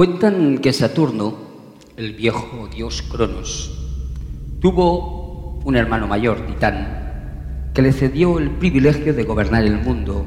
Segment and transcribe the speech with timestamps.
[0.00, 1.34] Cuentan que Saturno,
[1.98, 3.70] el viejo dios Cronos,
[4.58, 10.24] tuvo un hermano mayor, Titán, que le cedió el privilegio de gobernar el mundo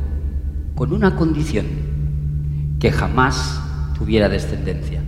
[0.76, 1.66] con una condición,
[2.80, 3.60] que jamás
[3.98, 5.02] tuviera descendencia.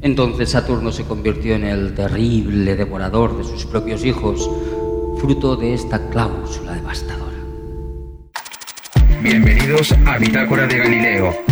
[0.00, 4.48] Entonces Saturno se convirtió en el terrible devorador de sus propios hijos,
[5.18, 7.36] fruto de esta cláusula devastadora.
[9.22, 11.43] Bienvenidos a Bitácora de Galileo,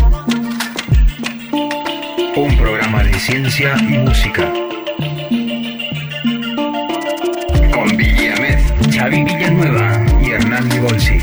[2.37, 4.51] un programa de ciencia y música.
[7.75, 8.59] Con Villamed,
[8.91, 11.19] Xavi Villanueva y Hernán Bolsi.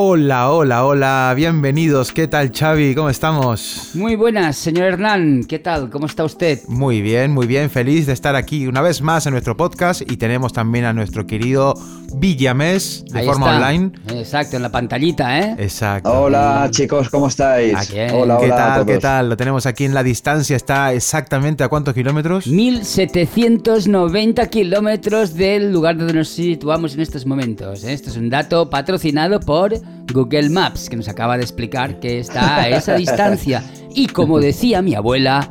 [0.00, 2.12] Hola, hola, hola, bienvenidos.
[2.12, 2.94] ¿Qué tal, Xavi?
[2.94, 3.90] ¿Cómo estamos?
[3.94, 5.42] Muy buenas, señor Hernán.
[5.42, 5.90] ¿Qué tal?
[5.90, 6.60] ¿Cómo está usted?
[6.68, 7.68] Muy bien, muy bien.
[7.68, 11.26] Feliz de estar aquí una vez más en nuestro podcast y tenemos también a nuestro
[11.26, 11.74] querido
[12.14, 13.68] Villamés de Ahí forma está.
[13.68, 13.92] online.
[14.14, 15.56] Exacto, en la pantallita, ¿eh?
[15.58, 16.22] Exacto.
[16.22, 17.74] Hola chicos, ¿cómo estáis?
[17.76, 18.10] Aquí, ¿eh?
[18.12, 18.86] Hola, ¿Qué hola a tal?
[18.86, 19.28] ¿Qué tal?
[19.28, 20.56] Lo tenemos aquí en la distancia.
[20.56, 22.46] ¿Está exactamente a cuántos kilómetros?
[22.46, 27.84] 1790 kilómetros del lugar donde nos situamos en estos momentos.
[27.84, 27.92] ¿eh?
[27.92, 29.74] Esto es un dato patrocinado por
[30.12, 33.62] Google Maps, que nos acaba de explicar que está a esa distancia.
[33.94, 35.50] Y como decía mi abuela,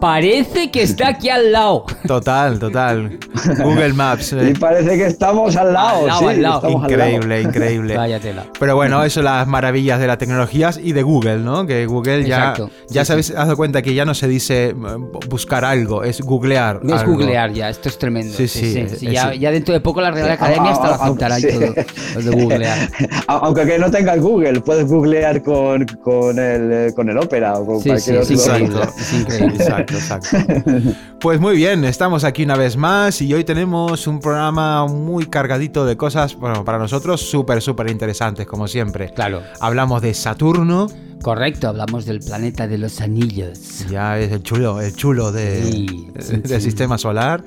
[0.00, 1.84] parece que está aquí al lado.
[2.06, 3.18] Total, total.
[3.62, 4.32] Google Maps.
[4.32, 4.52] eh.
[4.54, 6.56] Y parece que estamos al lado, Al lado, sí, al lado.
[6.56, 7.10] estamos al lado.
[7.10, 7.96] Increíble, increíble.
[7.96, 8.46] Vaya tela.
[8.58, 11.66] Pero bueno, eso las maravillas de las tecnologías y de Google, ¿no?
[11.66, 12.70] Que Google ya, Exacto.
[12.88, 13.32] ya Sí, sabes, sí.
[13.36, 14.74] has dado cuenta que ya no se dice eh,
[15.28, 16.80] buscar algo, es googlear.
[16.84, 17.14] No es algo.
[17.14, 18.34] googlear ya, esto es tremendo.
[18.36, 21.04] Sí, sí, ya, es- ya dentro de poco la Real Academia ah, hasta lo ah,
[21.04, 21.74] aceptará y todo.
[22.14, 22.88] Lo de googlear.
[23.26, 27.66] Aunque que no tengas Google, puedes googlear con, con, el, eh, con el Opera o
[27.66, 28.58] con Sí, sí, cualquier es otro.
[28.58, 28.82] increíble.
[28.98, 29.56] Es increíble.
[29.56, 30.28] Exacto, exacto.
[31.20, 35.84] Pues muy bien, estamos aquí una vez más y hoy tenemos un programa muy cargadito
[35.84, 39.12] de cosas, bueno, para nosotros súper, súper interesantes, como siempre.
[39.12, 39.42] Claro.
[39.60, 40.86] Hablamos de Saturno,
[41.22, 43.84] Correcto, hablamos del planeta de los anillos.
[43.90, 46.66] ya es el chulo, el chulo de, Sí, sí, del sí.
[46.70, 47.44] sistema solar.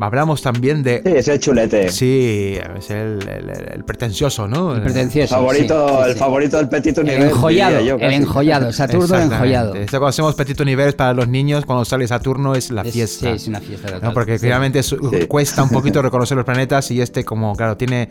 [0.00, 1.02] Hablamos también de...
[1.04, 1.90] Sí, ese chulete.
[1.90, 4.72] Sí, es el, el- el pretencioso, ¿no?
[4.76, 5.34] El pretencioso.
[5.34, 6.18] favorito, sí, sí, el sí.
[6.20, 7.28] favorito del Petit El Universe.
[7.30, 9.74] enjollado, yo, el enjollado, Saturno el enjollado.
[9.74, 13.30] Esto cuando hacemos Petit Universe para los niños, cuando sale Saturno es la Es- fiesta.
[13.30, 14.02] Sí, es una fiesta total.
[14.04, 14.14] ¿no?
[14.14, 14.46] Porque Sí.
[14.46, 14.94] realmente es-
[15.26, 18.08] cuesta un poquito reconocer los planetas y este como, claro, tiene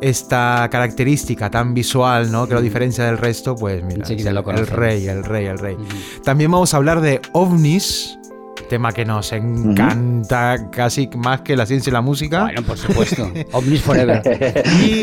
[0.00, 2.46] esta característica tan visual, ¿no?
[2.46, 5.76] Que lo diferencia del resto, pues mira, el, rey, el rey, el rey.
[6.24, 8.18] También vamos a hablar de ovnis,
[8.68, 12.42] tema que nos encanta casi más que la ciencia y la música.
[12.42, 13.30] Bueno, por supuesto.
[13.52, 14.22] Omnis Forever.
[14.82, 15.02] Y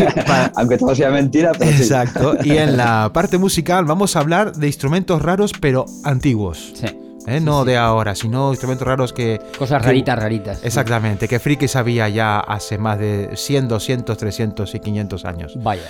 [0.55, 1.83] Aunque todo sea mentira, pero sí.
[1.83, 2.37] Exacto.
[2.43, 6.73] Y en la parte musical vamos a hablar de instrumentos raros pero antiguos.
[6.75, 6.87] Sí.
[7.27, 7.39] ¿Eh?
[7.39, 9.39] no de ahora, sino instrumentos raros que...
[9.57, 10.63] Cosas que- raritas, raritas.
[10.63, 15.53] Exactamente, que frikis había ya hace más de 100, 200, 300 y 500 años.
[15.61, 15.83] Vaya.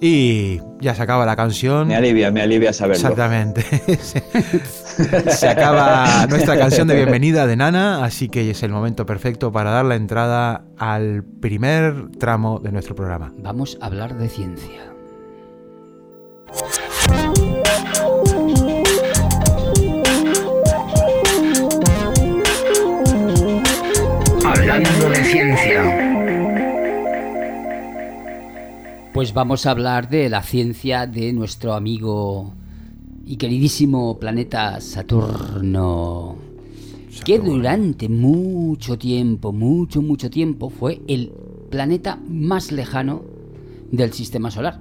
[0.00, 1.88] Y ya se acaba la canción.
[1.88, 2.94] Me alivia, me alivia saberlo.
[3.02, 3.62] Exactamente.
[5.30, 9.70] se acaba nuestra canción de bienvenida de Nana, así que es el momento perfecto para
[9.72, 13.32] dar la entrada al primer tramo de nuestro programa.
[13.38, 14.92] Vamos a hablar de ciencia.
[24.78, 25.82] Hablando de ciencia.
[29.12, 32.54] Pues vamos a hablar de la ciencia de nuestro amigo
[33.26, 36.36] y queridísimo planeta Saturno.
[37.24, 41.32] Que durante mucho tiempo, mucho, mucho tiempo fue el
[41.70, 43.24] planeta más lejano
[43.90, 44.78] del sistema solar.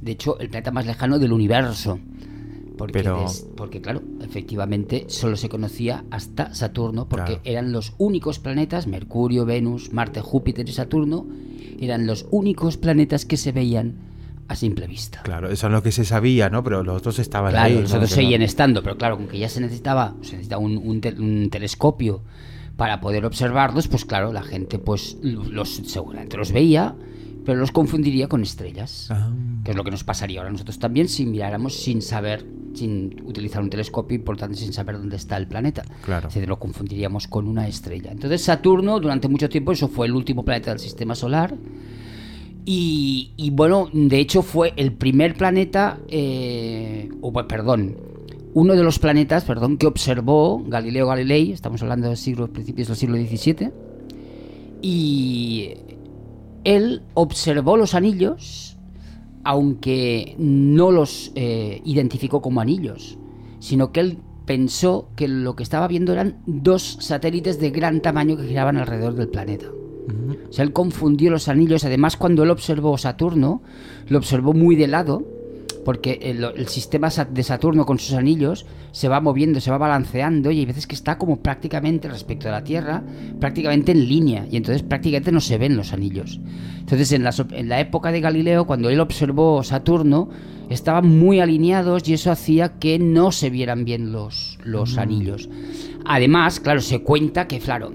[0.00, 1.98] De hecho, el planeta más lejano del universo.
[2.76, 7.40] Porque, Pero- des- porque claro, efectivamente solo se conocía hasta Saturno, porque Claro.
[7.44, 11.26] eran los únicos planetas, Mercurio, Venus, Marte, Júpiter y Saturno,
[11.80, 13.94] eran los únicos planetas que se veían
[14.48, 15.22] a simple vista.
[15.22, 16.62] Claro, eso es lo que se sabía, ¿no?
[16.64, 17.74] Pero los otros estaban Claro, ahí.
[17.76, 17.80] ¿no?
[17.82, 20.76] nosotros Que no- seguían estando, pero claro, con que ya se necesitaba, se necesitaba un,
[20.76, 22.22] un te- un telescopio
[22.76, 26.94] para poder observarlos, pues claro, la gente pues los, los- seguramente los veía,
[27.44, 29.08] pero los confundiría con estrellas.
[29.10, 29.32] Ah.
[29.64, 32.44] Que es lo que nos pasaría ahora nosotros también si miráramos sin saber,
[32.74, 35.84] sin utilizar un telescopio y por tanto sin saber dónde está el planeta.
[36.04, 36.30] Claro.
[36.30, 38.12] Se lo confundiríamos con una estrella.
[38.12, 41.54] Entonces Saturno durante mucho tiempo eso fue el último planeta del sistema solar.
[42.66, 47.94] Y, y, bueno, de hecho fue el primer planeta, eh, o pues, perdón,
[48.54, 52.96] uno de los planetas, perdón, que observó Galileo Galilei, estamos hablando de siglo, principios del
[52.96, 53.70] siglo XVII,
[54.80, 55.74] y
[56.64, 58.76] él observó los anillos,
[59.44, 63.18] aunque no los eh, identificó como anillos,
[63.60, 68.36] sino que él pensó que lo que estaba viendo eran dos satélites de gran tamaño
[68.36, 69.66] que giraban alrededor del planeta.
[70.48, 71.84] O sea, él confundió los anillos.
[71.84, 73.62] Además, cuando él observó Saturno,
[74.08, 75.24] lo observó muy de lado,
[75.84, 80.50] porque el, el sistema de Saturno con sus anillos se va moviendo, se va balanceando,
[80.50, 83.02] y hay veces que está como prácticamente respecto a la Tierra,
[83.40, 86.40] prácticamente en línea, y entonces prácticamente no se ven los anillos.
[86.80, 90.28] Entonces, en la, so- en la época de Galileo, cuando él observó Saturno,
[90.70, 95.48] estaban muy alineados y eso hacía que no se vieran bien los, los anillos.
[96.06, 97.92] Además, claro, se cuenta que, claro,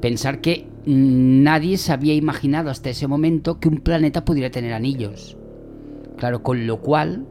[0.00, 4.72] pensar que mm, nadie se había imaginado hasta ese momento que un planeta pudiera tener
[4.72, 5.36] anillos.
[6.16, 7.26] Claro, con lo cual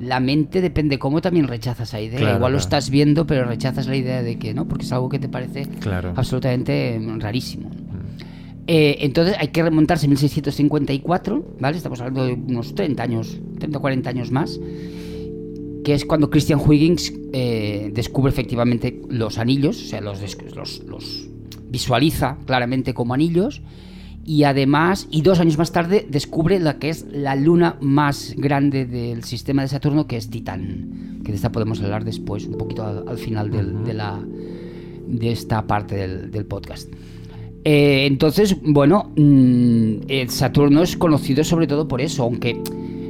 [0.00, 2.18] la mente depende cómo también rechazas esa idea.
[2.18, 5.08] Claro, Igual lo estás viendo, pero rechazas la idea de que no, porque es algo
[5.08, 6.12] que te parece Claro.
[6.16, 7.70] absolutamente mm, rarísimo.
[8.66, 11.76] Eh, entonces hay que remontarse a 1654, ¿vale?
[11.76, 14.60] Estamos hablando de unos 30 años, 30 o 40 años más,
[15.84, 20.20] que es cuando Christian Huygens eh, descubre efectivamente los anillos, o sea, los,
[20.86, 21.28] los
[21.68, 23.62] visualiza claramente como anillos,
[24.24, 28.84] y además, y dos años más tarde, descubre la que es la luna más grande
[28.86, 32.84] del sistema de Saturno, que es Titán, que de esta podemos hablar después, un poquito
[32.84, 34.22] al, al final del- de, la,
[35.06, 36.92] de esta parte del, del podcast.
[37.64, 42.60] Eh, entonces, bueno, mm, el Saturno es conocido sobre todo por eso, aunque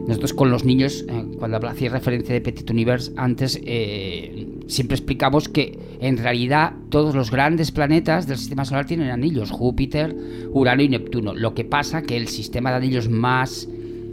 [0.08, 5.48] nosotros con los niños, eh, cuando hacía referencia de Petit Universe antes, eh, siempre explicamos
[5.48, 10.16] que en realidad todos los grandes planetas del sistema solar tienen anillos, Júpiter,
[10.52, 11.34] Urano y Neptuno.
[11.34, 13.68] Lo que pasa que el sistema de anillos más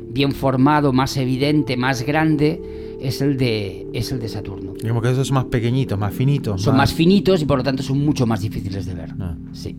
[0.10, 2.62] bien formado, más evidente, más grande
[3.00, 4.74] es el de, es el de Saturno.
[4.74, 6.62] Digamos que esos son más pequeñitos, más finitos.
[6.62, 9.14] Son más finitos y por lo tanto son mucho más difíciles de ver.
[9.20, 9.36] Ah.
[9.54, 9.76] Sí.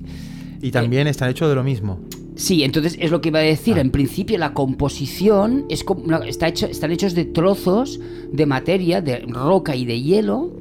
[0.62, 2.00] Y también están hechos de lo mismo.
[2.36, 3.78] Sí, entonces es lo que iba a decir.
[3.78, 3.80] Ah.
[3.80, 5.84] En principio la composición es
[6.26, 7.98] está hecho, están hechos de trozos
[8.32, 10.52] de materia, de roca y de hielo,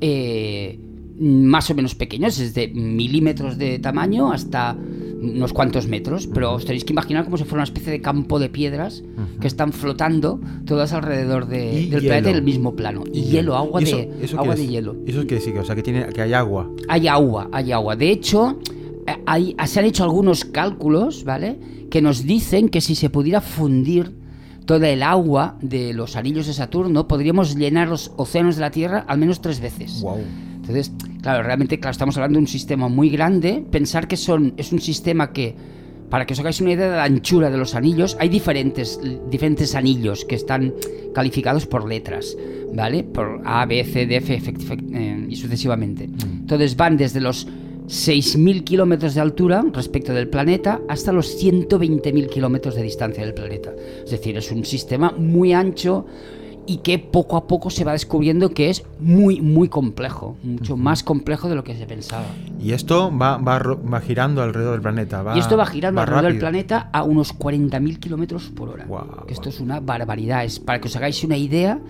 [0.00, 0.78] eh,
[1.18, 4.74] más o menos pequeños, desde milímetros de tamaño hasta
[5.22, 6.26] unos cuantos metros.
[6.26, 9.02] Pero os tenéis que imaginar como si fuera una especie de campo de piedras
[9.38, 13.04] que están flotando todas alrededor de- del planeta en el mismo plano.
[13.12, 14.70] Y, hielo, agua, ¿Y eso- de, eso agua de es?
[14.70, 14.96] hielo.
[15.06, 15.52] ¿Eso quiere decir?
[15.52, 16.70] que, O sea, que, tiene, que hay agua.
[16.88, 17.96] Hay agua, hay agua.
[17.96, 18.58] De hecho,
[19.26, 21.58] hay- se han hecho algunos cálculos, ¿vale?
[21.90, 24.12] Que nos dicen que si se pudiera fundir
[24.70, 29.04] toda el agua de los anillos de Saturno, podríamos llenar los océanos de la Tierra
[29.08, 30.00] al menos tres veces.
[30.00, 30.20] Wow.
[30.54, 33.64] Entonces, claro, realmente, claro, estamos hablando de un sistema muy grande.
[33.68, 35.56] Pensar que son, es un sistema que,
[36.08, 39.74] para que os hagáis una idea de la anchura de los anillos, hay diferentes, diferentes
[39.74, 40.72] anillos que están
[41.16, 42.36] calificados por letras,
[42.72, 43.02] ¿vale?
[43.02, 46.04] Por A, B, C, D, F, F, F, eh, y sucesivamente.
[46.04, 47.48] Entonces van desde los
[47.90, 53.74] 6.000 kilómetros de altura respecto del planeta hasta los 120.000 kilómetros de distancia del planeta.
[54.04, 56.06] Es decir, es un sistema muy ancho
[56.70, 61.02] y que poco a poco se va descubriendo que es muy, muy complejo, mucho más
[61.02, 62.26] complejo de lo que se pensaba.
[62.60, 65.20] Y esto va, va, va girando alrededor del planeta.
[65.24, 68.86] Va, y esto va girando alrededor del planeta a unos 40.000 kilómetros por hora.
[69.26, 70.44] Esto es una barbaridad.
[70.44, 71.80] Es, para que os hagáis una idea,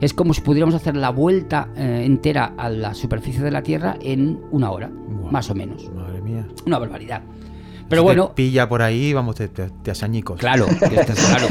[0.00, 3.98] es como si pudiéramos hacer la vuelta eh, entera a la superficie de la Tierra
[4.00, 4.90] en una hora,
[5.30, 5.92] más o menos.
[5.92, 6.48] Madre mía.
[6.64, 7.20] Una barbaridad.
[7.90, 10.38] Pero Si bueno, Te pilla por ahí, vamos, te, te, te hace añicos.
[10.38, 11.46] claro, es claro.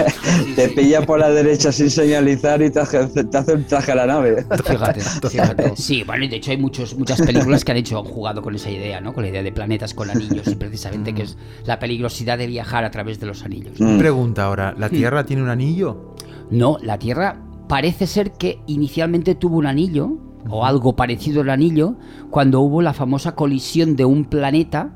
[0.45, 0.74] Sí, Te sí.
[0.75, 4.06] pilla por la derecha sin señalizar y te hace, te hace un traje a la
[4.07, 4.45] nave.
[4.65, 5.75] Fíjate, fíjate.
[5.75, 8.56] Sí, bueno, y de hecho hay muchos, muchas películas que han hecho, han jugado con
[8.56, 9.13] esa idea, ¿no?
[9.13, 12.86] Con la idea de planetas con anillos, y precisamente que es la peligrosidad de viajar
[12.86, 13.74] a través de los anillos.
[13.80, 13.97] Mm.
[14.00, 16.15] Pregunta ahora, ¿la Tierra tiene un anillo?
[16.50, 20.13] No, la Tierra parece ser que inicialmente tuvo un anillo,
[20.50, 21.96] o algo parecido al anillo,
[22.29, 24.96] cuando hubo la famosa colisión de un planeta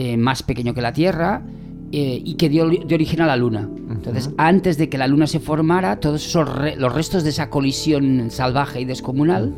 [0.00, 1.42] eh, más pequeño que la Tierra
[1.90, 3.68] eh, y que dio origen a la Luna.
[3.90, 7.50] Entonces, antes de que la Luna se formara, todos esos re- los restos de esa
[7.50, 9.54] colisión salvaje y descomunal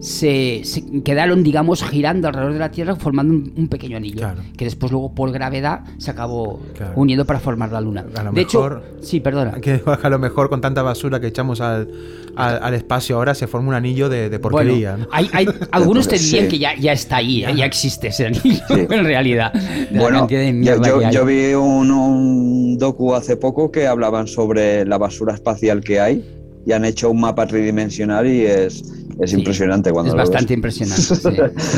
[0.00, 4.42] se, se quedaron, digamos, girando alrededor de la Tierra formando un, un pequeño anillo, Claro.
[4.56, 6.92] que después luego por gravedad se acabó Claro.
[6.96, 8.04] uniendo para formar la Luna.
[8.14, 9.52] A lo de mejor- hecho, sí, perdona.
[9.60, 11.88] Que a lo mejor con tanta basura que echamos al,
[12.36, 14.92] al, al espacio ahora se forma un anillo de, de porquería.
[14.92, 15.10] Bueno, ¿no?
[15.12, 16.50] hay, hay- algunos te dirían Sí.
[16.50, 19.52] que ya, ya está ahí, ya existe ese anillo, en realidad.
[19.90, 25.80] Bueno, yo, yo vi un, un docu hace poco que hablaban sobre la basura espacial
[25.82, 26.24] que hay
[26.66, 28.84] y han hecho un mapa tridimensional y es,
[29.20, 30.58] es Sí, impresionante cuando es lo bastante ves.
[30.58, 31.02] impresionante.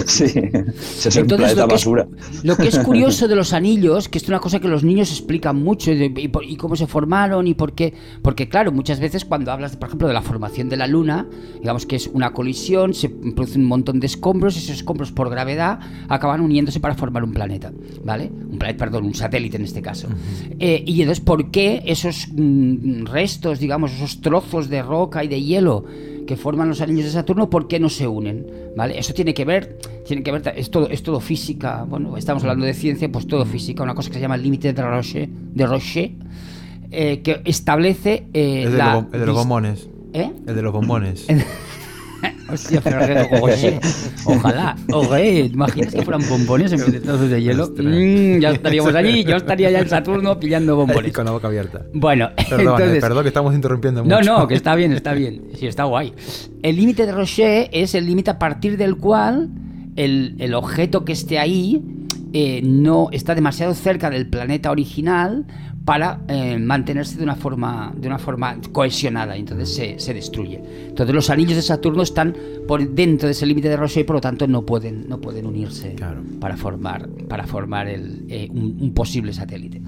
[0.06, 0.26] sí.
[0.28, 2.08] sí, es un Entonces, planeta lo que, es, basura.
[2.42, 5.56] lo que es curioso de los anillos, que es una cosa que los niños explican
[5.62, 7.94] mucho, y, de- y por- y cómo se formaron y por qué.
[8.22, 11.26] Porque, claro, muchas veces cuando hablas, por ejemplo, de la formación de la Luna,
[11.60, 15.30] digamos que es una colisión, se produce un montón de escombros, y esos escombros por
[15.30, 17.72] gravedad acaban uniéndose para formar un planeta,
[18.04, 18.30] ¿vale?
[18.50, 20.08] Un planeta, perdón, un satélite en este caso.
[20.58, 25.42] Eh, y entonces, ¿por qué esos mm, restos, digamos, esos trozos de roca y de
[25.42, 25.84] hielo?
[26.26, 28.46] Que forman los anillos de Saturno, ¿por qué no se unen?
[28.76, 28.98] ¿Vale?
[28.98, 32.66] Eso tiene que ver, tiene que ver, es todo, es todo física, bueno, estamos hablando
[32.66, 35.66] de ciencia, pues todo física, una cosa que se llama el límite de Roche, de
[35.66, 36.14] Roche
[36.92, 39.88] eh, que establece eh, Es de, la los el de los bombones.
[40.12, 40.32] ¿Eh?
[40.46, 41.26] El de los bombones.
[42.52, 43.80] Hostia, pero que- oye,
[44.24, 47.68] ojalá, oye, ¿te imaginas que fueran bombones en vez de trozos de hielo?
[47.76, 51.12] Mm, ya estaríamos allí, yo estaría ya en Saturno pillando bombones.
[51.12, 51.82] Con la boca abierta.
[51.94, 54.38] Bueno, Perdón, eh, perdón que estamos interrumpiendo no, mucho.
[54.38, 55.42] no, que está bien, está bien.
[55.58, 56.12] Sí, está guay.
[56.62, 59.48] El límite de Roche es el límite a partir del cual
[59.96, 61.82] el, el objeto que esté ahí
[62.32, 65.46] eh, no está demasiado cerca del planeta original
[65.84, 70.60] para eh, mantenerse de una forma de una forma cohesionada y entonces se, se destruye.
[70.88, 72.36] Entonces los anillos de Saturno están
[72.68, 75.46] por dentro de ese límite de Roche y por lo tanto no pueden no pueden
[75.46, 76.22] unirse Claro.
[76.38, 79.80] para formar para formar el, eh, un- un posible satélite.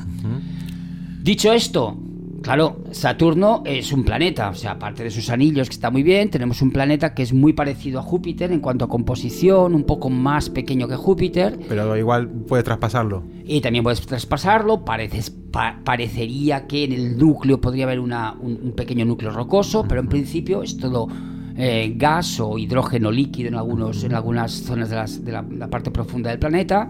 [1.23, 1.97] Dicho esto,
[2.43, 6.29] claro, Saturno es un planeta, o sea, aparte de sus anillos, que está muy bien,
[6.31, 10.11] tenemos un planeta que es muy parecido a Júpiter en cuanto a composición, un poco
[10.11, 13.23] más pequeño que Júpiter, Pero igual puede traspasarlo.
[13.47, 18.59] y también puedes traspasarlo, pareces- pa- parecería que en el núcleo podría haber una- un,
[18.63, 21.09] un pequeño núcleo rocoso, pero en principio es todo
[21.55, 25.69] eh, gas o hidrógeno líquido en, algunos, en algunas zonas de, las- de la, la
[25.69, 26.89] parte profunda del planeta.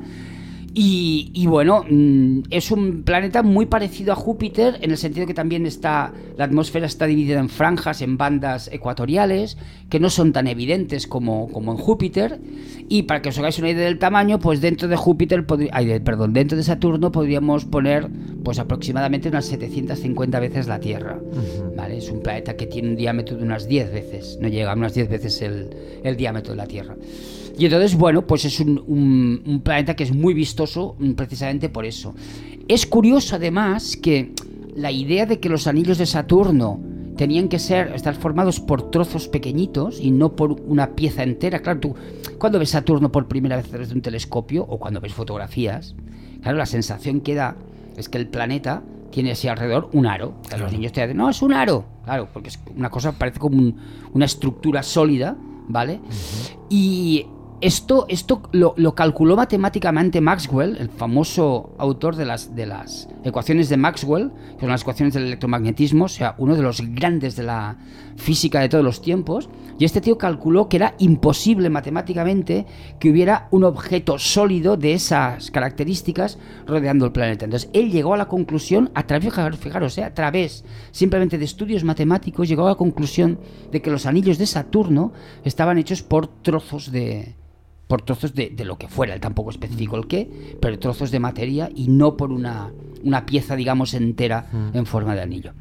[0.75, 5.35] Y, y bueno, mm, es un planeta muy parecido a Júpiter en el sentido que
[5.35, 9.59] también está la atmósfera está dividida en franjas, en bandas ecuatoriales,
[9.91, 12.41] que no son tan evidentes como, como en Júpiter.
[12.88, 16.33] Y para que os hagáis una idea del tamaño, pues dentro de Júpiter, ay, perdón,
[16.33, 18.09] dentro de Saturno podríamos poner
[18.43, 21.19] pues aproximadamente unas 750 veces la Tierra.
[21.76, 21.99] ¿vale?
[21.99, 24.95] Es un planeta que tiene un diámetro de unas 10 veces, no llega a unas
[24.95, 25.71] 10 veces el,
[26.02, 26.97] el diámetro de la Tierra.
[27.59, 31.68] Y entonces, bueno, pues es un, un- un planeta que es muy vistoso mm, precisamente
[31.68, 32.14] por eso.
[32.68, 34.32] Es curioso además que
[34.75, 36.80] la idea de que los anillos de Saturno
[37.16, 41.59] tenían que ser estar formados por trozos pequeñitos y no por una pieza entera.
[41.61, 41.94] Claro, tú
[42.38, 45.94] cuando ves Saturno por primera vez desde un telescopio o cuando ves fotografías,
[46.40, 47.56] claro, la sensación que da
[47.97, 50.32] es que el planeta tiene así alrededor un aro.
[50.59, 51.85] Los niños te dicen, no, es un aro.
[52.04, 53.76] Claro, porque es una cosa, parece como un-
[54.14, 55.37] una estructura sólida,
[55.68, 56.00] ¿vale?
[56.71, 57.26] Y
[57.62, 63.76] esto, esto lo, calculó matemáticamente Maxwell, el famoso autor de las, de las ecuaciones de
[63.76, 67.78] Maxwell, que son las ecuaciones del electromagnetismo, o sea, uno de los grandes de la
[68.16, 69.49] física de todos los tiempos.
[69.78, 72.66] Y este tío calculó que era imposible matemáticamente
[72.99, 77.45] que hubiera un objeto sólido de esas características rodeando el planeta.
[77.45, 81.45] Entonces, él llegó a la conclusión, a través, fijar- fijaros, eh, a través simplemente de
[81.45, 83.38] estudios matemáticos, llegó a la conclusión
[83.71, 85.12] de que los anillos de Saturno
[85.45, 87.35] estaban hechos por trozos de,
[87.92, 91.20] por trozos de, de lo que fuera, él tampoco especificó el qué, pero trozos de
[91.20, 92.70] materia y no por una,
[93.04, 95.52] una pieza, digamos, entera en forma de anillo.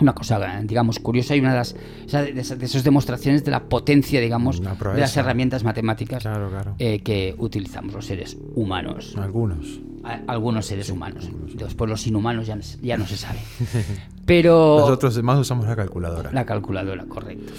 [0.00, 3.64] Una cosa, digamos, curiosa y una de las de esas, de esas demostraciones de la
[3.64, 6.74] potencia, digamos, de las herramientas matemáticas Claro, claro.
[6.78, 9.14] eh, que utilizamos los seres humanos.
[9.18, 9.78] Algunos.
[10.04, 11.28] A- Algunos seres humanos.
[11.54, 13.40] Después los inhumanos ya, no se- ya no se sabe.
[14.24, 14.78] Pero...
[14.80, 16.32] Nosotros más usamos la calculadora.
[16.32, 17.52] La calculadora, correcto.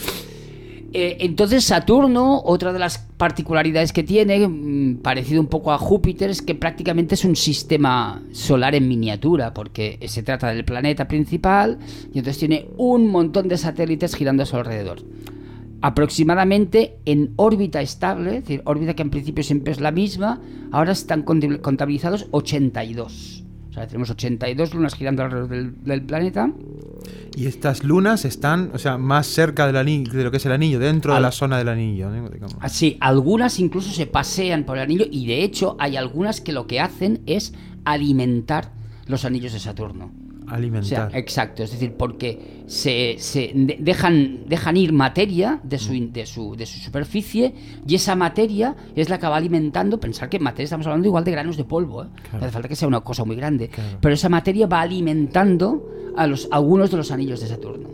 [0.91, 6.31] Eh, entonces Saturno, otra de las particularidades que tiene, mm, parecido un poco a Júpiter,
[6.31, 11.77] es que prácticamente es un sistema solar en miniatura, porque se trata del planeta principal
[12.13, 15.03] y entonces tiene un montón de satélites girando a su alrededor.
[15.81, 20.41] Aproximadamente en órbita estable, es decir, órbita que en principio siempre es la misma,
[20.71, 23.45] ahora están contabil- contabilizados 82.
[23.79, 26.51] Sea, tenemos 82 lunas girando alrededor del- del planeta.
[27.35, 30.51] Y estas lunas están, o sea, más cerca del anillo, de lo que es el
[30.51, 32.11] anillo, dentro de la zona del anillo.
[32.11, 32.55] Digamos.
[32.59, 36.67] Así, algunas incluso se pasean por el anillo y de hecho hay algunas que lo
[36.67, 37.53] que hacen es
[37.85, 38.71] alimentar
[39.07, 40.11] los anillos de Saturno.
[40.49, 41.11] O sea, Alimentar.
[41.15, 46.55] exacto, es decir, porque se, se de- dejan, dejan ir materia de su, de, su,
[46.55, 47.53] de su superficie
[47.87, 51.31] y esa materia es la que va alimentando, pensar que materia estamos hablando igual de
[51.31, 52.07] granos de polvo, ¿eh?
[52.33, 53.97] no hace falta que sea una cosa muy grande, Claro.
[54.01, 57.89] pero esa materia va alimentando a los, algunos de los anillos de Saturno.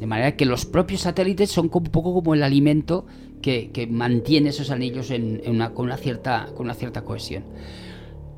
[0.00, 3.04] De manera que los propios satélites son como- un poco como el alimento
[3.42, 7.42] que, que mantiene esos anillos en, en una, con, una cierta, con una cierta cohesión.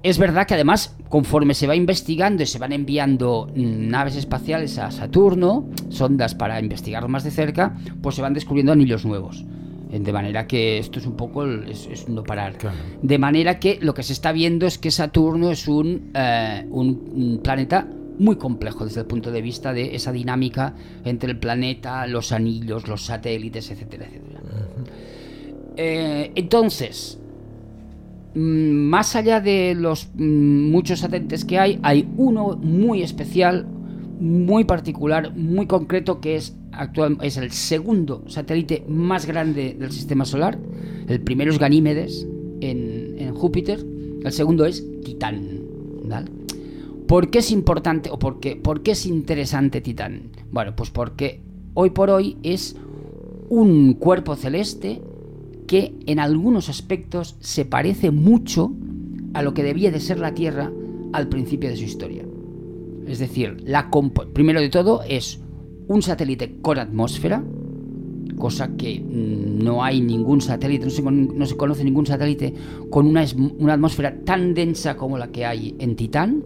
[0.03, 4.91] Es verdad que además, conforme se va investigando y se van enviando naves espaciales a
[4.91, 9.45] Saturno, sondas para investigarlo más de cerca, pues se van descubriendo anillos nuevos.
[9.91, 12.57] De manera que esto es un poco el- es, es un no parar.
[12.57, 12.77] Claro.
[13.03, 17.11] De manera que lo que se está viendo es que Saturno es un, eh, un-
[17.15, 17.87] un planeta
[18.19, 22.87] muy complejo desde el punto de vista de esa dinámica entre el planeta, los anillos,
[22.89, 24.41] los satélites, etcétera, etcétera.
[25.77, 27.19] Eh, entonces,
[28.35, 33.67] más allá de los mm, muchos satélites que hay, hay uno muy especial,
[34.21, 40.25] muy particular, muy concreto, que es actual, es el segundo satélite más grande del sistema
[40.25, 40.59] solar.
[41.09, 42.27] El primero es Ganímedes
[42.61, 43.85] en, en Júpiter.
[44.23, 45.61] El segundo es Titán.
[47.07, 50.31] ¿Por qué es importante o por qué, por qué es interesante Titán?
[50.51, 51.41] Bueno, pues porque
[51.75, 52.77] hoy por hoy es
[53.49, 55.03] un cuerpo celeste
[55.71, 58.73] que en algunos aspectos se parece mucho
[59.35, 60.73] a lo que debía de ser la Tierra
[61.13, 62.25] al principio de su historia.
[63.07, 63.89] Es decir, la
[64.33, 65.39] primero de todo es
[65.87, 67.45] un satélite con atmósfera,
[68.37, 72.53] cosa que mm, no hay ningún satélite, no se, con- no se conoce ningún satélite
[72.91, 73.25] con una,
[73.61, 76.43] una atmósfera tan densa como la que hay en Titán.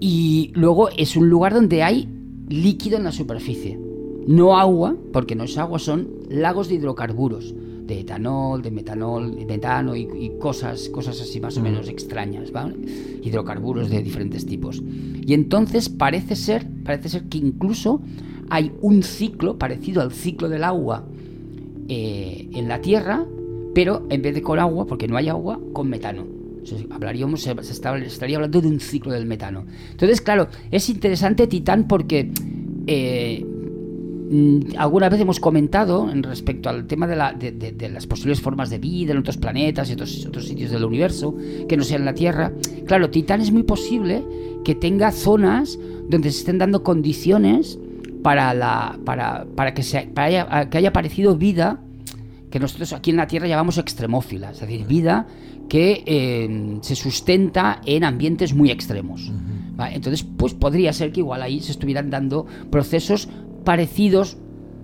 [0.00, 2.08] Y luego es un lugar donde hay
[2.48, 3.78] líquido en la superficie.
[4.26, 7.54] No agua, porque no es agua, son lagos de hidrocarburos,
[7.90, 12.52] de etanol, de metanol, de metano y, y cosas, cosas así más o menos extrañas,
[12.52, 12.76] ¿vale?
[13.22, 14.80] Hidrocarburos de diferentes tipos.
[15.26, 18.00] Y entonces parece ser, parece ser que incluso
[18.48, 21.04] hay un ciclo parecido al ciclo del agua
[21.88, 23.26] eh, en la Tierra,
[23.74, 26.24] pero en vez de con agua, porque no hay agua, con metano.
[26.90, 29.64] Hablaríamos, se, se está- se estaría hablando de un ciclo del metano.
[29.90, 32.30] Entonces, claro, es interesante Titán porque
[32.86, 33.49] eh, mm,
[34.76, 38.40] alguna vez hemos comentado en respecto al tema de, la- de- de- de las posibles
[38.40, 41.34] formas de vida en otros planetas y otros, otros sitios del universo
[41.68, 42.52] que no sean la Tierra.
[42.86, 44.22] Claro, Titán es muy posible
[44.64, 47.78] que tenga zonas donde se estén dando condiciones
[48.22, 51.80] para, la, para, para, que, se, para haya- que haya aparecido vida
[52.50, 55.26] que nosotros aquí en la Tierra llamamos extremófila, es decir, vida
[55.68, 59.30] que eh, se sustenta en ambientes muy extremos.
[59.76, 59.94] ¿vale?
[59.94, 63.28] Entonces, pues podría ser que igual ahí se estuvieran dando procesos
[63.64, 64.36] parecidos,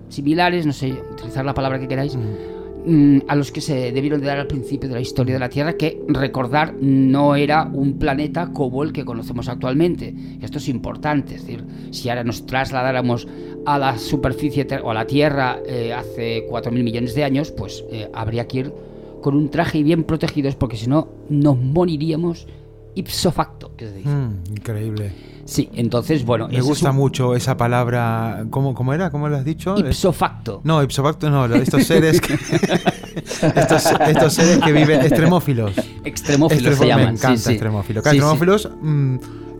[0.09, 4.27] similares, no sé, utilizar la palabra que queráis, mm, a los que se debieron de
[4.27, 8.51] dar al principio de la historia de la Tierra, que recordar no era un planeta
[8.53, 10.13] como el que conocemos actualmente.
[10.41, 13.27] Esto es importante, es decir, si ahora nos trasladáramos
[13.65, 18.09] a la superficie o a la Tierra eh, hace 4.000 millones de años, pues eh,
[18.13, 18.73] habría que ir
[19.21, 22.47] con un traje y bien protegidos, porque si no, nos moriríamos
[22.95, 24.09] ipso facto, que se dice.
[24.09, 25.11] Mm, increíble.
[25.47, 28.45] Sí, entonces, bueno, Me es gusta un mucho esa palabra.
[28.49, 29.09] ¿Cómo, cómo era?
[29.09, 29.75] ¿Cómo lo has dicho?
[29.79, 30.59] ipso facto.
[30.65, 32.33] No, ipso facto no, estos seres que,
[33.55, 35.71] estos, estos seres que viven extremófilos.
[36.03, 37.05] Extremófilos Extremo- se llaman.
[37.05, 37.51] Me encanta sí, sí.
[37.53, 38.01] extremófilo.
[38.01, 38.25] Claro, Sí, sí.
[38.25, 39.15] extremófilos mm,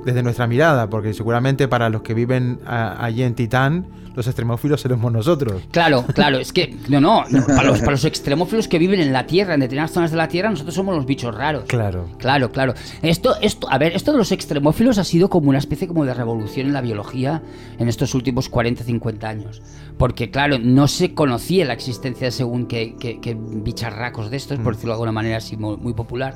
[0.06, 3.86] desde nuestra mirada, porque seguramente para los que viven a- allí en Titán,
[4.18, 5.62] los extremófilos seremos nosotros.
[5.72, 9.14] Claro, claro, es que, no, no, no, para los, para los extremófilos que viven en
[9.14, 11.64] la Tierra, en determinadas zonas de la Tierra, nosotros somos los bichos raros.
[11.68, 12.08] Claro.
[12.18, 12.74] Claro, claro.
[13.02, 16.14] Esto, esto, a ver, esto de los extremófilos ha sido como una especie como de
[16.14, 17.42] revolución en la biología
[17.80, 19.62] en estos últimos 40, 50 años.
[19.98, 24.60] Porque, claro, no se conocía la existencia de según qué, qué- qué bicharracos de estos,
[24.60, 26.36] por decirlo de alguna manera así muy, muy popular.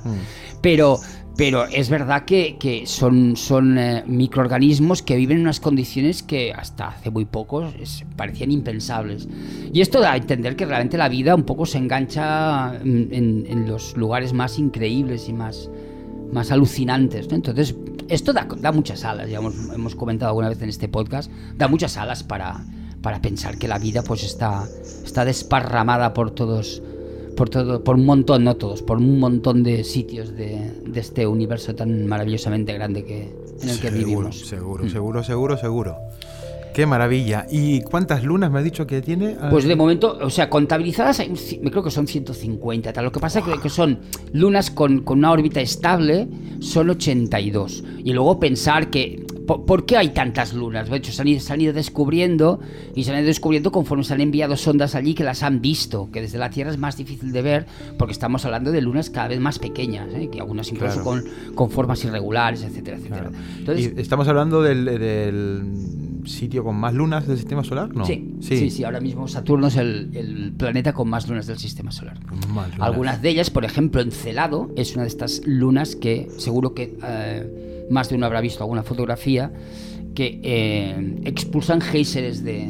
[0.61, 0.97] Pero,
[1.37, 6.53] pero es verdad que, que son, son eh, microorganismos que viven en unas condiciones que
[6.53, 9.27] hasta hace muy poco es- parecían impensables.
[9.73, 13.45] Y esto da a entender que realmente la vida un poco se engancha en, en-
[13.47, 15.69] en los lugares más increíbles y más,
[16.31, 17.29] más alucinantes.
[17.29, 17.35] ¿no?
[17.35, 17.75] Entonces,
[18.09, 21.67] esto da, da muchas alas, ya hemos, hemos comentado alguna vez en este podcast, da
[21.69, 22.61] muchas alas para,
[23.01, 24.65] para pensar que la vida pues está,
[25.05, 26.83] está desparramada por todos
[27.41, 31.25] por todo, por un montón, no todos, por un montón de sitios de, de este
[31.25, 34.39] universo tan maravillosamente grande que, en el que seguro, vivimos.
[34.47, 34.89] seguro, Mm.
[34.89, 35.95] seguro, seguro, seguro.
[36.75, 37.47] Qué maravilla.
[37.49, 39.35] ¿Y cuántas lunas me has dicho que tiene?
[39.49, 41.33] Pues de momento, o sea, contabilizadas, hay
[41.71, 42.93] creo que son 150.
[42.93, 43.05] Tal.
[43.05, 44.01] Lo que pasa es que, que son
[44.33, 46.27] lunas con, con una órbita estable,
[46.59, 47.83] son 82.
[48.05, 49.25] Y luego pensar que,
[49.57, 50.89] ¿por, por qué hay tantas lunas?
[50.89, 52.59] De hecho, se han, ido, se han ido descubriendo
[52.95, 56.09] y se han ido descubriendo conforme se han enviado sondas allí que las han visto,
[56.11, 57.65] que desde la Tierra es más difícil de ver
[57.97, 60.29] porque estamos hablando de lunas cada vez más pequeñas, ¿eh?
[60.31, 61.03] que algunas incluso Claro.
[61.03, 61.23] con,
[61.55, 63.29] con formas irregulares, etcétera, etcétera.
[63.29, 63.37] Claro.
[63.59, 65.63] Entonces, ¿Y ¿Estamos hablando del, del
[66.25, 67.93] sitio con más lunas del sistema solar?
[67.95, 68.05] No.
[68.05, 71.91] Sí, sí, sí, ahora mismo Saturno es el, el planeta con más lunas del sistema
[71.91, 72.17] solar.
[72.79, 77.70] Algunas de ellas, por ejemplo, Encelado es una de estas lunas que seguro que eh,
[77.89, 79.51] más de uno habrá visto alguna fotografía
[80.15, 82.69] que eh, expulsan géiseres de,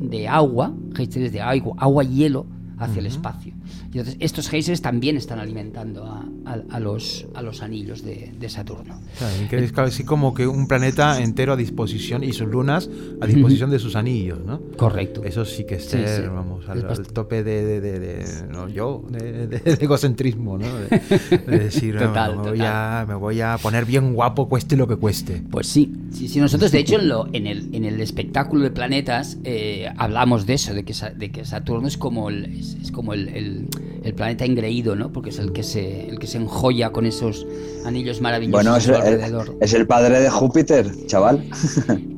[0.00, 2.46] de agua, géiseres de agua, agua y hielo
[2.78, 3.54] hacia el espacio.
[3.94, 8.32] Y entonces estos géiseres también están alimentando a, a- a los, a los anillos de,
[8.38, 9.00] de Saturno.
[9.48, 13.70] Claro, es casi como que un planeta entero a disposición y sus lunas a disposición
[13.70, 14.60] de sus anillos, ¿no?
[14.76, 15.22] Correcto.
[15.24, 16.28] Eso sí que es ser, sí.
[16.28, 20.66] vamos, al, al tope de, de- de- de- no, yo, de, egocentrismo, ¿no?
[20.76, 20.88] De,
[21.46, 22.72] de decir, no, Total, me, voy total.
[22.72, 25.40] a, me voy a poner bien guapo, cueste lo que cueste.
[25.50, 26.40] Pues sí, sí, sí.
[26.40, 30.54] Nosotros, de hecho, en, lo, en, el, en el espectáculo de planetas eh, hablamos de
[30.54, 33.68] eso, de que, Sa- de que Saturno es como el, es, es como el, el-
[34.04, 35.10] el planeta engreído, ¿no?
[35.12, 37.46] Porque es el que se, el que se enjolla con esos
[37.84, 39.56] anillos maravillosos Bueno, es el, alrededor.
[39.60, 41.44] es el padre de Júpiter, chaval.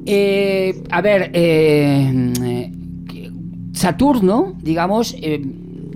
[0.08, 2.72] Eh, a ver, eh, eh,
[3.72, 5.42] Saturno, digamos, eh,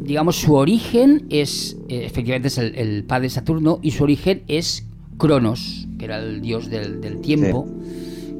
[0.00, 4.85] digamos, su origen es, efectivamente es el, el padre de Saturno, y su origen es
[5.16, 7.68] Cronos, que era el dios del, del tiempo,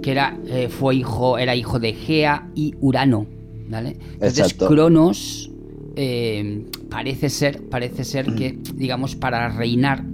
[0.03, 0.37] que era,
[0.71, 3.27] fue hijo, era hijo de Gea y Urano,
[3.69, 3.97] ¿vale?
[4.15, 4.67] Entonces Exacto.
[4.67, 5.51] Cronos
[5.97, 10.05] eh, parece ser, parece ser que, digamos, para reinar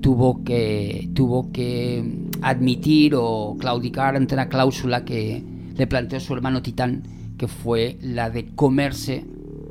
[0.00, 2.04] tuvo que, tuvo que
[2.42, 5.42] admitir o claudicar ante una cláusula que
[5.76, 7.02] le planteó su hermano Titán,
[7.38, 9.24] que fue la de comerse,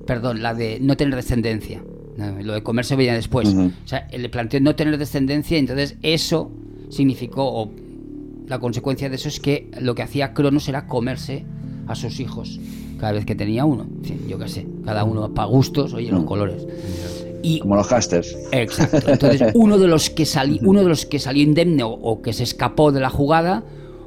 [0.07, 1.83] perdón, la de no tener descendencia.
[2.17, 3.49] No, Lo de comerse venía después.
[3.49, 6.51] O sea, le planteó no tener descendencia, entonces eso
[6.89, 7.71] significó, o
[8.47, 11.45] la consecuencia de eso es que lo que hacía Cronos era comerse
[11.87, 12.59] a sus hijos
[13.03, 13.85] cada vez que tenía uno.
[14.29, 16.65] Yo qué sé, cada uno para gustos, oye, los colores.
[17.41, 18.33] Y Como los hasters.
[18.53, 19.11] Exacto.
[19.11, 22.31] Entonces, uno de los que salió, uno de los que salió indemne o, o que
[22.31, 23.65] se escapó de la jugada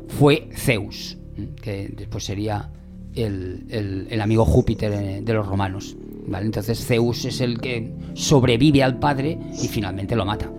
[0.09, 1.19] fue Zeus,
[1.61, 2.71] que después sería
[3.15, 5.95] el, el- el amigo Júpiter eh, de los romanos.
[6.27, 6.47] ¿vale?
[6.47, 10.51] Entonces Zeus es el que sobrevive al padre y finalmente lo mata.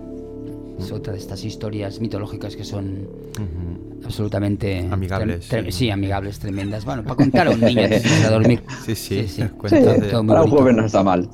[0.78, 3.08] Es otra de estas historias mitológicas que son
[4.08, 5.70] absolutamente Amigables, sí.
[5.70, 6.84] sí, amigables, tremendas.
[6.84, 8.62] Bueno, para contar a un niño antes de dormir.
[8.84, 11.28] Sí, sí, Sí, cuentos de- todo muy para un jueves no está mal.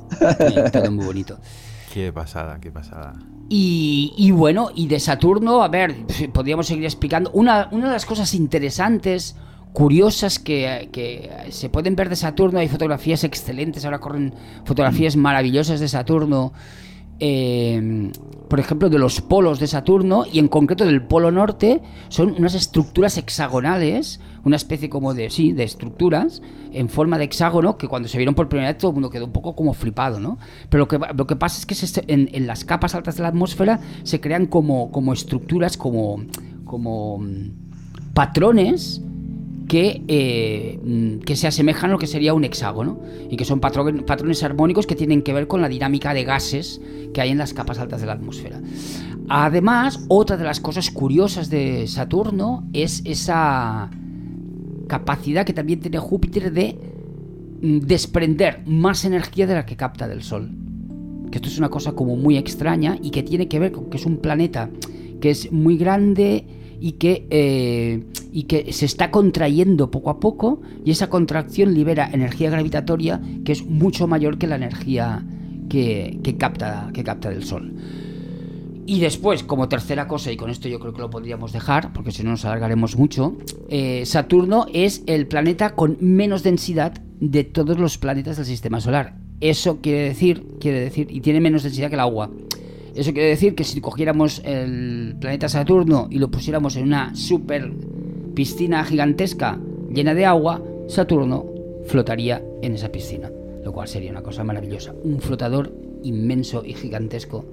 [0.48, 1.38] Sí, todo muy bonito.
[1.92, 3.14] Qué pasada, qué pasada.
[3.48, 5.94] Y, y bueno, y de Saturno, a ver,
[6.32, 7.30] podríamos seguir explicando.
[7.32, 9.37] Una, una de las cosas interesantes,
[9.72, 14.34] curiosas que, que se pueden ver de Saturno, hay fotografías excelentes, ahora corren
[14.64, 16.52] fotografías maravillosas de Saturno.
[17.20, 18.11] Eh,
[18.48, 22.55] por ejemplo, de los polos de Saturno y en concreto del polo norte, son unas
[22.55, 28.09] estructuras hexagonales, una especie como de, sí, de estructuras en forma de hexágono que cuando
[28.09, 30.38] se vieron por primera vez todo el mundo quedó un poco como flipado, ¿no?
[30.68, 33.29] Pero lo que, lo que pasa es que en, en las capas altas de la
[33.29, 36.22] atmósfera se crean como, como estructuras, como,
[36.64, 39.03] como mm, patrones
[39.68, 43.00] que, eh, mm, que se asemejan a lo que sería un hexágono
[43.31, 46.81] y que son patro- patrones armónicos que tienen que ver con la dinámica de gases
[47.12, 48.61] que hay en las capas altas de la atmósfera.
[49.29, 53.90] Además, otra de las cosas curiosas de Saturno es esa
[54.87, 56.77] capacidad que también tiene Júpiter de
[57.62, 60.50] mm, desprender más energía de la que capta del Sol.
[61.31, 63.96] Que esto es una cosa como muy extraña y que tiene que ver con que
[63.96, 64.68] es un planeta
[65.20, 66.44] que es muy grande
[66.80, 72.10] y que, eh, y que se está contrayendo poco a poco y esa contracción libera
[72.12, 75.24] energía gravitatoria que es mucho mayor que la energía
[75.68, 77.72] que, que capta, que capta del Sol.
[78.87, 82.12] Y después, como tercera cosa, y con esto yo creo que lo podríamos dejar, porque
[82.12, 83.37] si no nos alargaremos mucho,
[83.68, 89.16] eh, Saturno es el planeta con menos densidad de todos los planetas del sistema solar.
[89.40, 92.30] Eso quiere decir, quiere decir, y tiene menos densidad que el agua.
[92.94, 97.72] Eso quiere decir que si cogiéramos el planeta Saturno y lo pusiéramos en una super
[98.35, 99.59] piscina gigantesca
[99.92, 101.44] llena de agua, Saturno
[101.87, 103.30] flotaría en esa piscina,
[103.64, 104.94] lo cual sería una cosa maravillosa.
[105.02, 107.44] Un flotador inmenso y gigantesco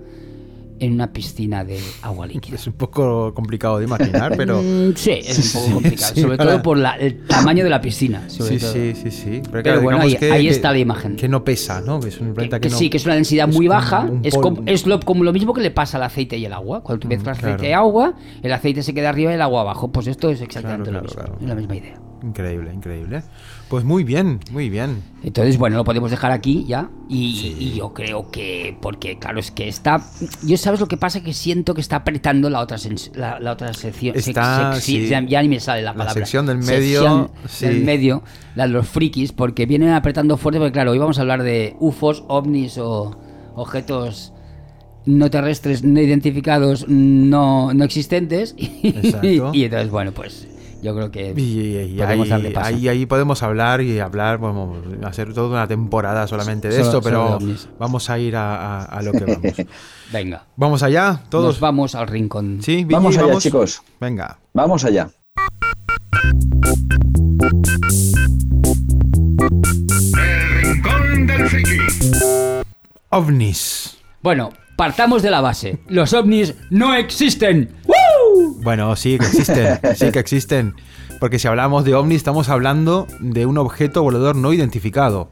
[0.82, 2.56] en una piscina de agua líquida.
[2.56, 4.62] Es un poco complicado de imaginar, pero...
[4.62, 7.80] Mm, sí, es un poco complicado, sí, sobre todo por la- el tamaño de la
[7.80, 8.30] piscina.
[8.30, 8.74] sobre Sí, todo.
[8.74, 9.42] sí, sí, sí.
[9.52, 11.16] Pero, Pero bueno, ahí- ahí está la imagen.
[11.16, 12.00] Que no pesa, ¿no?
[12.00, 12.78] Que es un Que, que que, no...
[12.78, 14.02] sí, que es una densidad es muy baja.
[14.02, 14.56] un Es, polvo.
[14.56, 16.82] como, es lo, como lo mismo que le pasa al aceite y el agua.
[16.84, 17.54] Cuando tú mezclas claro.
[17.56, 19.92] aceite y agua, el aceite se queda arriba y el agua abajo.
[19.92, 21.44] Pues esto es exactamente Claro, lo claro, mismo.
[21.46, 21.96] Es la misma idea.
[22.24, 23.24] Increíble, increíble.
[23.68, 25.02] Pues muy bien, muy bien.
[25.24, 26.90] Entonces, bueno, lo podemos dejar aquí ya.
[27.10, 27.56] Y, Sí.
[27.60, 30.04] y yo creo que, porque claro, es que está.
[30.44, 32.78] Yo sabes lo que pasa, que siento que está apretando la otra,
[33.16, 34.16] la, la otra sección.
[34.16, 35.08] sec- Está, sec- sí.
[35.08, 36.14] ya, ya ni me sale la La palabra.
[36.14, 37.66] sección del medio, Sección sí.
[37.66, 38.24] del medio,
[38.56, 41.76] la de los frikis, porque vienen apretando fuerte, porque claro, hoy vamos a hablar de
[41.80, 43.18] UFOs, ovnis o
[43.56, 44.34] objetos
[45.06, 48.54] no terrestres, no identificados, no, no existentes.
[48.84, 49.52] Exacto.
[49.54, 50.48] y entonces, bueno, pues
[50.82, 52.68] yo creo que Y, y- y podemos ahí, darle paso.
[52.68, 56.86] ahí, ahí podemos hablar y hablar, vamos a hacer toda una temporada solamente de Solo-
[56.88, 57.40] esto, pero
[57.80, 59.42] vamos a ir a, a- a lo que vamos.
[60.14, 61.22] Venga, ¿Vamos allá?
[61.30, 61.46] ¿Todos?
[61.46, 62.60] nos vamos al rincón.
[62.62, 62.78] ¿Sí?
[62.84, 63.82] Vigi, Vamos allá, chicos.
[64.00, 64.38] Venga.
[64.54, 65.10] Vamos allá.
[70.18, 71.78] El Rincón del Friki.
[73.10, 73.98] OVNIs.
[74.22, 75.80] Bueno, partamos de la base.
[75.88, 77.70] Los ovnis no existen.
[78.62, 80.76] Bueno, sí que existen, sí que existen.
[81.20, 85.30] Porque si hablamos de ovni, estamos hablando de un objeto volador no identificado.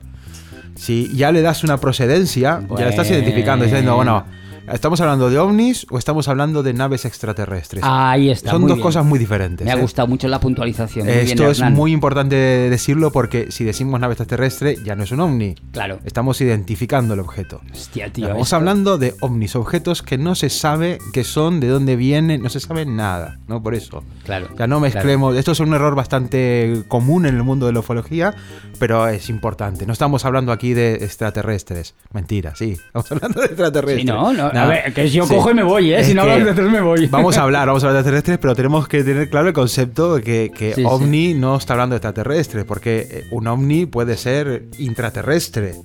[0.75, 4.25] Si ya le das una procedencia, ya lo estás identificando, diciendo, bueno,
[4.73, 7.83] ¿Estamos hablando de ovnis o estamos hablando de naves extraterrestres?
[7.85, 8.51] Ahí está.
[8.51, 8.81] Son dos bien.
[8.81, 9.65] cosas muy diferentes.
[9.65, 9.81] Me ha ¿eh?
[9.81, 11.05] gustado mucho la puntualización.
[11.07, 11.73] Muy Esto bien, es Hernán.
[11.73, 15.55] muy importante decirlo porque si decimos nave extraterrestre ya no es un ovni.
[15.71, 15.99] Claro.
[16.05, 17.61] Estamos identificando el objeto.
[17.71, 18.25] Hostia, tío.
[18.25, 22.41] Estamos esto- hablando de ovnis, objetos que no se sabe qué son, de dónde vienen,
[22.41, 23.61] no se sabe nada, ¿no?
[23.63, 24.03] Por eso.
[24.25, 24.47] Claro.
[24.53, 25.35] O sea, no mezclemos.
[25.35, 28.33] Esto es un error bastante común en el mundo de la ufología,
[28.77, 29.85] pero es importante.
[29.85, 31.95] No estamos hablando aquí de extraterrestres.
[32.13, 32.71] Mentira, sí.
[32.73, 34.01] Estamos hablando de extraterrestres.
[34.01, 34.51] Sí, no, no.
[34.63, 35.33] A ver, que si yo Sí.
[35.35, 35.99] cojo y me voy, ¿eh?
[35.99, 37.07] Es Si no hablas de tres me voy.
[37.11, 40.15] Vamos a hablar, vamos a hablar de extraterrestres, pero tenemos que tener claro el concepto
[40.15, 40.87] de que, que Sí, sí.
[40.87, 45.75] ovni no está hablando de extraterrestre, porque eh, un ovni puede ser intraterrestre,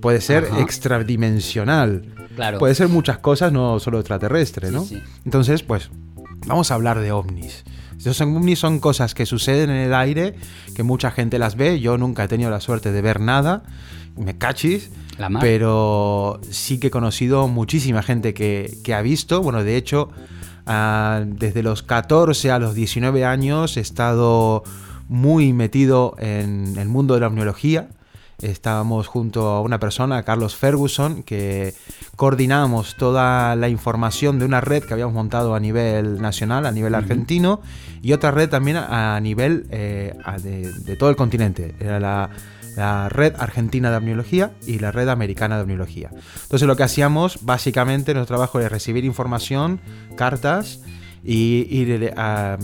[0.00, 0.60] puede ser Ajá.
[0.60, 2.02] extradimensional,
[2.36, 2.58] Claro.
[2.58, 4.84] puede ser muchas cosas, no solo extraterrestre, ¿no?
[4.84, 5.00] sí.
[5.24, 5.90] Entonces, pues,
[6.46, 7.64] vamos a hablar de ovnis.
[7.98, 10.34] Son- ovnis son cosas que suceden en el aire,
[10.74, 11.80] que mucha gente las ve.
[11.80, 13.62] Yo nunca he tenido la suerte de ver nada.
[14.16, 14.90] Me cachis.
[15.18, 15.42] La mar.
[15.42, 19.42] Pero sí que he conocido muchísima gente que, que ha visto.
[19.42, 20.10] Bueno, de hecho,
[20.66, 24.62] ah, desde los 14 a los 19 años he estado
[25.08, 27.88] muy metido en el mundo de la omniología.
[28.40, 31.74] Estábamos junto a una persona, Carlos Ferguson, que
[32.16, 36.94] coordinamos toda la información de una red que habíamos montado a nivel nacional, a nivel
[36.94, 37.60] argentino,
[38.00, 41.74] y otra red también a, nivel eh, de, de todo el continente.
[41.80, 42.30] Era la,
[42.80, 46.08] la red argentina de omniología y la red americana de omniología.
[46.42, 49.80] Entonces lo que hacíamos, básicamente, nuestro trabajo era recibir información,
[50.16, 50.80] cartas,
[51.22, 52.56] y ir ah,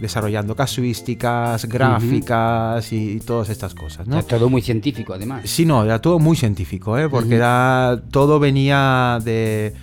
[0.00, 4.06] desarrollando casuísticas, gráficas y, y todas estas cosas.
[4.06, 4.20] ¿no?
[4.20, 5.50] Es todo muy científico, además.
[5.50, 7.08] Sí, no, era todo muy científico, ¿eh?
[7.08, 9.74] porque era, todo venía de,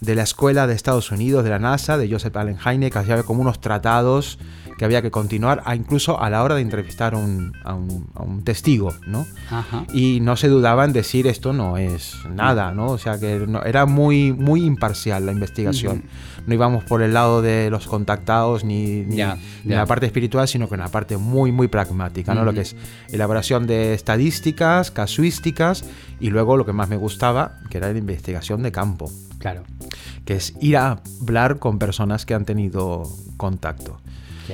[0.00, 3.22] de la escuela de Estados Unidos, de la NASA, de Joseph Allen Hynek, que hacía
[3.22, 4.40] como unos tratados
[4.78, 8.06] que había que continuar, a incluso a la hora de entrevistar a un, a un-
[8.14, 9.26] a un testigo, ¿no?
[9.50, 9.84] Ajá.
[9.92, 12.86] Y no se dudaba en decir esto no es nada, ¿no?
[12.86, 16.04] O sea que no- era muy, muy imparcial la investigación.
[16.46, 19.36] No íbamos por el lado de los contactados ni, ni, ni ya.
[19.64, 22.44] la parte espiritual, sino con la parte muy, muy pragmática, ¿no?
[22.44, 22.76] Lo que es
[23.10, 25.84] elaboración de estadísticas, casuísticas
[26.20, 29.64] y luego lo que más me gustaba, que era la investigación de campo, Claro.
[30.24, 33.02] que es ir a hablar con personas que han tenido
[33.36, 34.00] contacto.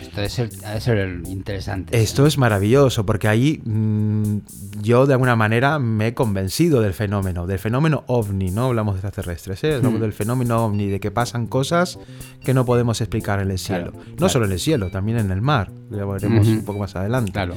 [0.01, 2.01] Esto debe ser interesante.
[2.01, 4.39] Esto es maravilloso porque ahí mm,
[4.83, 9.01] yo de alguna manera me he convencido del fenómeno, del fenómeno ovni, no hablamos de
[9.01, 9.75] extraterrestres, ¿eh?
[9.75, 10.03] hablamos Mm.
[10.03, 11.99] del fenómeno ovni, de que pasan cosas
[12.43, 13.93] que no podemos explicar en el cielo.
[13.93, 14.29] Claro, no claro.
[14.29, 17.33] solo en el cielo, también en el mar, lo veremos un poco más adelante.
[17.33, 17.55] Claro.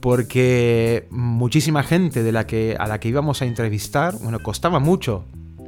[0.00, 5.24] Porque muchísima gente de la que, a la que íbamos a entrevistar, bueno, costaba mucho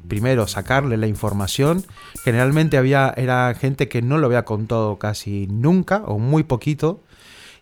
[0.08, 1.84] primero sacarle la información.
[2.24, 7.02] Generalmente había, era gente que no lo había contado casi nunca o muy poquito.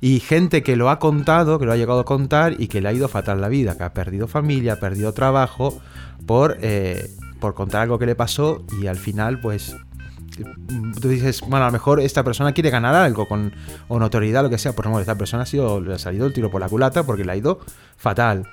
[0.00, 2.88] Y gente que lo ha contado, que lo ha llegado a contar y que le
[2.88, 5.80] ha ido fatal la vida, que ha perdido familia, ha perdido trabajo
[6.26, 7.08] por, eh,
[7.40, 9.76] por contar algo que le pasó y al final pues
[11.00, 13.52] tú dices, bueno, a lo mejor esta persona quiere ganar algo con
[13.88, 16.32] o notoriedad, lo que sea, por ejemplo, esta persona ha sido, le ha salido el
[16.32, 17.60] tiro por la culata porque le ha ido
[17.96, 18.46] fatal.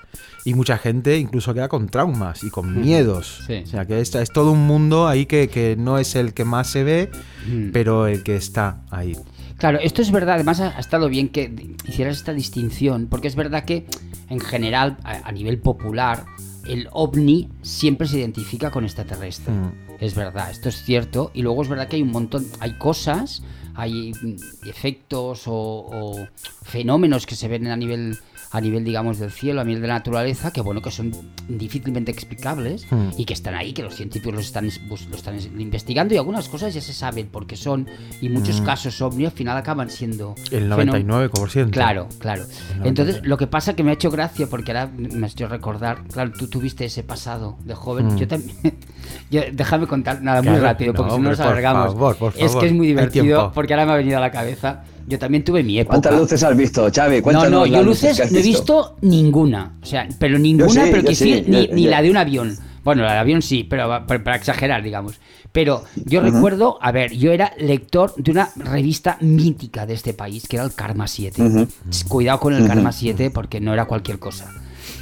[0.43, 3.43] Y mucha gente incluso queda con traumas y con miedos.
[3.45, 3.61] Sí.
[3.63, 6.45] O sea, que es, es todo un mundo ahí que, que no es el que
[6.45, 7.09] más se ve,
[7.47, 7.71] Mm.
[7.71, 9.15] pero el que está ahí.
[9.57, 10.35] Claro, esto es verdad.
[10.35, 13.85] Además, ha, estado bien que hicieras esta distinción, porque es verdad que,
[14.29, 16.25] en general, a, a nivel popular,
[16.65, 19.53] el ovni siempre se identifica con extraterrestre.
[19.53, 19.71] Mm.
[19.99, 21.31] Es verdad, esto es cierto.
[21.33, 23.43] Y luego es verdad que hay un montón, hay cosas,
[23.75, 26.27] hay mm, efectos o, o
[26.63, 28.17] fenómenos que se ven a nivel
[28.53, 31.11] a nivel digamos del cielo, a nivel de la naturaleza, que bueno, que son
[31.47, 33.09] difícilmente explicables Hmm.
[33.17, 36.49] y que están ahí, que los científicos los están, bus- lo están investigando y algunas
[36.49, 37.87] cosas ya se saben por qué son
[38.21, 40.35] y muchos casos ovni al final acaban siendo.
[40.51, 41.71] El fenó- 99%.
[41.71, 42.43] Claro, claro.
[42.83, 46.31] Entonces, lo que pasa que me ha hecho gracia, porque ahora me hecho recordar, claro,
[46.37, 48.17] tú tuviste ese pasado de joven, Mm.
[48.17, 48.57] yo también.
[49.31, 51.85] yo- déjame contar nada muy Claro, rápido, porque no, si no nos por alargamos.
[51.93, 54.31] favor, por Es favor, que es muy divertido, porque ahora me ha venido a la
[54.31, 54.83] cabeza.
[55.07, 55.95] Yo también tuve mi época.
[55.95, 57.21] ¿Cuántas luces has visto, Xavi?
[57.21, 59.73] No, no, yo luces no he visto ninguna.
[59.81, 62.57] O sea, pero ninguna, sí, pero que sí, ni, la de un avión.
[62.83, 65.19] Bueno, la de avión sí, pero para, para exagerar, digamos.
[65.51, 70.47] Pero yo recuerdo, a ver, yo era lector de una revista mítica de este país,
[70.47, 71.41] que era el Karma 7.
[71.41, 71.67] Ujú.
[72.07, 74.49] Cuidado con el Karma 7, porque no era cualquier cosa.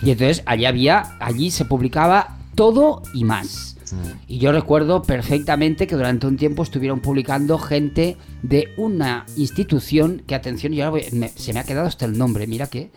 [0.02, 3.78] Y entonces allí había, allí se publicaba todo y más.
[4.28, 10.36] Y yo recuerdo perfectamente que durante un tiempo estuvieron publicando gente de una institución que,
[10.36, 12.92] atención, yo ahora voy- me- se me ha quedado hasta el nombre, mira que,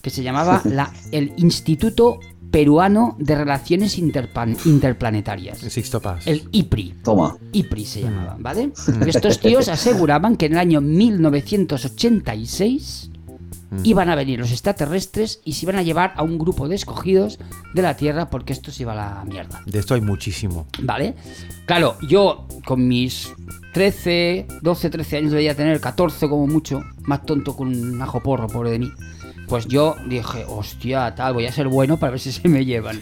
[0.00, 2.18] que se llamaba la, el Instituto
[2.50, 5.62] Peruano de Relaciones Interpan- Interplanetarias.
[5.62, 6.26] El Sixto Paz.
[6.26, 6.94] El IPRI.
[7.02, 7.36] Toma.
[7.52, 8.72] IPRI se llamaban, ¿vale?
[9.06, 13.10] Estos tíos aseguraban que en el año 1986
[13.84, 17.38] iban a venir los extraterrestres y se iban a llevar a un grupo de escogidos
[17.74, 19.62] de la Tierra porque esto se iba a la mierda.
[19.66, 20.66] De esto hay muchísimo.
[20.82, 21.14] ¿Vale?
[21.66, 23.32] Claro, yo con mis
[23.72, 28.46] 13, 12, 13 años debería tener, 14 como mucho, más tonto con un ajo porro,
[28.46, 28.92] pobre de mí.
[29.48, 33.00] Pues yo dije, hostia, tal, voy a ser bueno para ver si se me llevan.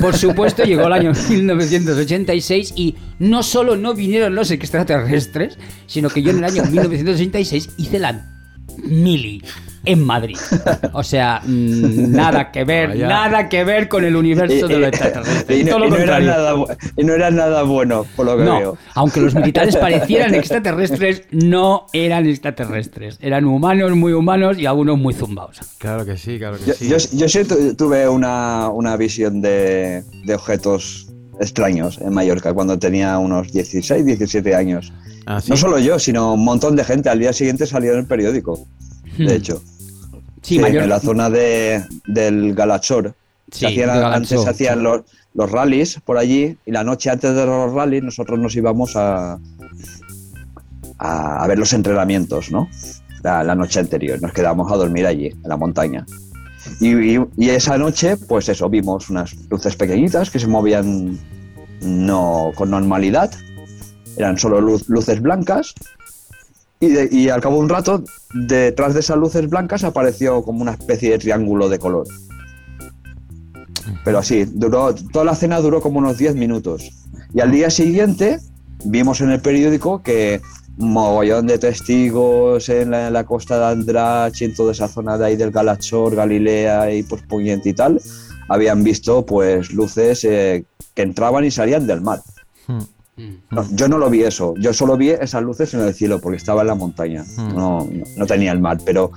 [0.00, 6.22] Por supuesto, llegó el año 1986 y no solo no vinieron los extraterrestres, sino que
[6.22, 8.37] yo en el año 1986 hice la
[8.84, 9.42] mili
[9.84, 10.36] en Madrid.
[10.92, 13.08] O sea, mm, nada que ver, Vaya.
[13.08, 15.60] nada que ver con el universo de los extraterrestres.
[15.60, 18.26] y, no, todo lo y no era nada, bu- y no era nada bueno, por
[18.26, 18.78] lo que No, veo.
[18.94, 23.18] aunque los militares parecieran extraterrestres, no eran extraterrestres.
[23.20, 25.60] Eran humanos, muy humanos y algunos muy zumbaos.
[25.78, 26.88] Claro que sí, claro que Yo, sí.
[26.88, 31.06] yo, yo sí tuve una, una visión de, de objetos
[31.40, 34.92] extraños en Mallorca cuando tenía unos 16, 17 años.
[35.30, 35.50] Ah, ¿sí?
[35.50, 37.10] No solo yo, sino un montón de gente.
[37.10, 38.66] Al día siguiente salió en el periódico,
[39.18, 39.26] Hmm.
[39.26, 39.62] de hecho.
[40.42, 43.14] Sí, Sí, mayor- en la zona de, del Galachor.
[43.52, 45.02] Sí, Se hacían- de Galachor, antes se hacían los,
[45.34, 49.38] los rallies por allí y la noche antes de los rallies nosotros nos íbamos a,
[50.98, 52.68] a, a ver los entrenamientos, ¿no?
[53.22, 54.20] La, la noche anterior.
[54.22, 56.06] Nos quedamos a dormir allí, en la montaña.
[56.80, 61.18] Y, y- y esa noche, pues eso, vimos unas luces pequeñitas que se movían
[61.82, 63.30] no con normalidad.
[64.18, 65.74] Eran solo luces blancas.
[66.80, 71.10] Y, al cabo de un rato, detrás de esas luces blancas apareció como una especie
[71.10, 72.06] de triángulo de color.
[74.04, 76.90] Pero así, duró, toda la cena duró como unos 10 minutos.
[77.34, 78.38] Y al día siguiente
[78.84, 80.40] vimos en el periódico que
[80.78, 85.26] un mogollón de testigos en la, costa de Andratx y en toda esa zona de
[85.26, 87.24] ahí del Galachor, Galilea y pues
[87.64, 88.00] y tal,
[88.48, 92.20] habían visto pues luces eh, que entraban y salían del mar.
[92.68, 92.82] Hmm.
[93.50, 96.36] No, yo no lo vi eso, yo solo vi esas luces en el cielo porque
[96.36, 99.10] estaba en la montaña, no, no- no tenía el mar, pero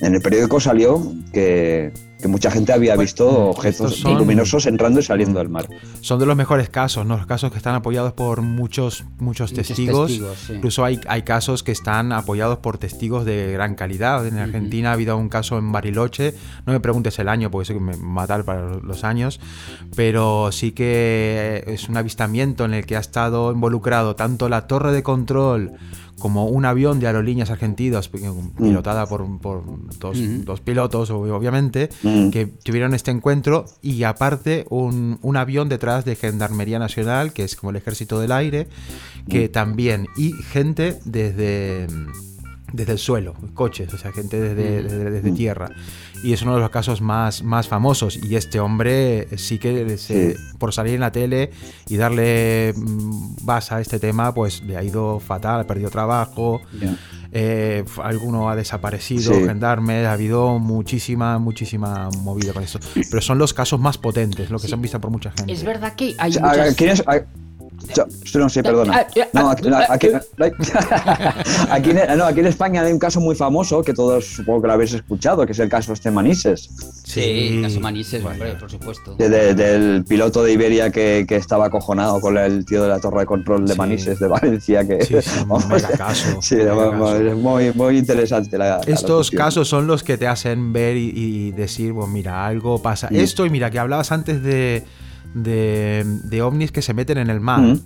[0.00, 5.02] en el periódico salió que, que mucha gente había visto objetos son- luminosos entrando y
[5.02, 5.68] saliendo del mar.
[6.00, 7.16] Son de los mejores casos, ¿no?
[7.18, 10.06] Los casos que están apoyados por muchos, muchos Muchos testigos.
[10.08, 10.52] testigos, sí.
[10.54, 14.26] Incluso hay, hay casos que están apoyados por testigos de gran calidad.
[14.26, 16.34] En Argentina ha habido un caso en Bariloche.
[16.66, 19.38] No me preguntes el año porque sé que me matar para los años.
[19.94, 24.92] Pero sí que es un avistamiento en el que ha estado involucrado tanto la torre
[24.92, 25.72] de control
[26.18, 29.62] como un avión de aerolíneas argentinos pilotada por, por
[29.98, 32.30] dos, dos pilotos, ob- obviamente, Mm.
[32.30, 37.56] que tuvieron este encuentro y aparte un, un avión detrás de Gendarmería Nacional, que es
[37.56, 38.68] como el ejército del aire,
[39.28, 41.86] que también, y gente desde,
[42.72, 45.70] desde el suelo, coches, o sea, gente desde, desde, desde tierra.
[46.22, 48.16] Y es uno de los casos más, más famosos.
[48.16, 51.50] Y este hombre sí que se- por salir en la tele
[51.86, 56.62] y darle mm, base a este tema, pues le ha ido fatal, ha perdido trabajo.
[57.36, 59.44] Eh, alguno ha desaparecido, Sí.
[59.44, 62.78] gendarmes, ha habido muchísima, muchísima movida con esto.
[63.10, 64.70] Pero son los casos más potentes, los que Sí.
[64.70, 65.52] se han visto por mucha gente.
[65.52, 67.02] Es verdad que hay O sea, muchas...
[67.08, 67.24] ¿a-
[68.34, 69.06] no, sí, perdona.
[69.32, 70.08] No, aquí, aquí-
[71.70, 74.66] aquí en, no, aquí en España hay un caso muy famoso que todos supongo que
[74.68, 76.70] lo habéis escuchado, que es el caso este Manises,
[77.04, 79.14] Sí, caso Manises, hombre, por supuesto.
[79.16, 83.00] de- de- del piloto de Iberia que, que estaba acojonado con el tío de la
[83.00, 83.78] torre de control de Sí.
[83.78, 84.86] Manises de Valencia.
[84.86, 87.22] Que, Sí, sí, un mega caso, Sí, mega vamos, caso.
[87.26, 91.50] es muy, muy interesante la, Estos casos son los que te hacen ver y, y
[91.52, 93.08] decir, bueno, mira, algo pasa.
[93.10, 93.16] Mm.
[93.16, 94.84] Esto, y mira, que hablabas antes de,
[95.34, 97.76] de, de ovnis que se meten en el mar.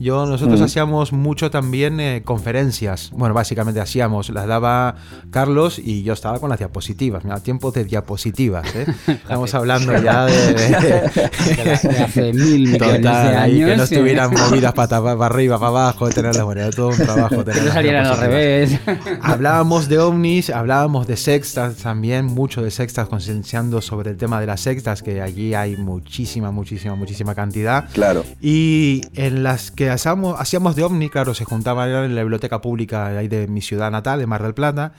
[0.00, 0.64] Yo, nosotros Mm.
[0.64, 3.10] hacíamos mucho también eh, conferencias.
[3.12, 4.96] Bueno, básicamente hacíamos, las daba
[5.30, 7.24] Carlos y yo estaba con las diapositivas.
[7.24, 8.86] Mira, tiempo de diapositivas, ¿eh?
[9.06, 10.54] Estamos hablando ya de...
[10.54, 13.70] De la- de hace mil millones de Total, ahí años.
[13.70, 17.44] que no estuvieran movidas para, para arriba, para abajo, tenerlas, bueno, todo un trabajo.
[17.44, 18.78] Que no salieran al revés.
[19.22, 24.46] Hablábamos de ovnis, hablábamos de sextas también, mucho de sextas, concienciando sobre el tema de
[24.46, 27.88] las sextas, que allí hay muchísima, muchísima, muchísima cantidad.
[27.92, 28.24] Claro.
[28.40, 33.06] Y en las que hacíamos, hacíamos de ovni, claro, se juntaban en la biblioteca pública
[33.06, 34.92] ahí de mi ciudad natal, de Mar del Plata.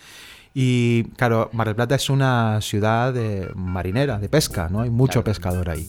[0.54, 4.82] Y claro, Mar del Plata es una ciudad de marinera, de pesca, ¿no?
[4.82, 5.26] Hay mucho Claro.
[5.26, 5.88] pescador ahí.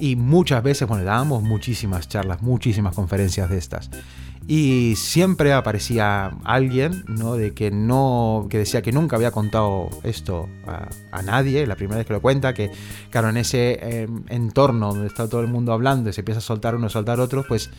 [0.00, 3.90] Y muchas veces, bueno, dábamos muchísimas charlas, muchísimas conferencias de estas.
[4.48, 7.34] Y siempre aparecía alguien, ¿no?
[7.36, 11.98] De que no, que decía que nunca había contado esto a, a nadie, la primera
[11.98, 12.70] vez que lo cuenta, que
[13.10, 16.42] claro, en ese eh, entorno donde está todo el mundo hablando y se empieza a
[16.42, 17.70] soltar uno, a soltar otro, pues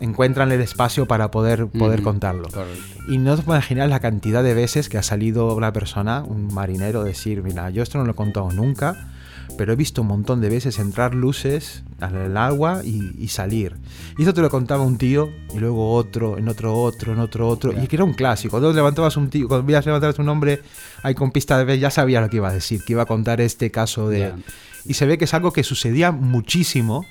[0.00, 2.08] encuentran el espacio para poder, poder Ujú.
[2.10, 2.48] contarlo.
[2.50, 2.82] Correcto.
[3.08, 6.52] Y no te puedes imaginar la cantidad de veces que ha salido una persona, un
[6.52, 9.08] marinero, decir, mira, yo esto no lo he contado nunca,
[9.58, 13.76] pero he visto un montón de veces entrar luces al agua y, y salir.
[14.18, 17.48] Y eso te lo contaba un tío, y luego otro, en otro otro, en otro
[17.48, 18.52] otro, y que era un clásico.
[18.52, 20.62] Cuando levantabas un tío, cuando levantar un nombre
[21.02, 23.06] ahí con pista de vez, ya sabía lo que iba a decir, que iba a
[23.06, 24.20] contar este caso de...
[24.20, 24.36] Ya.
[24.84, 27.04] Y se ve que es algo que sucedía muchísimo,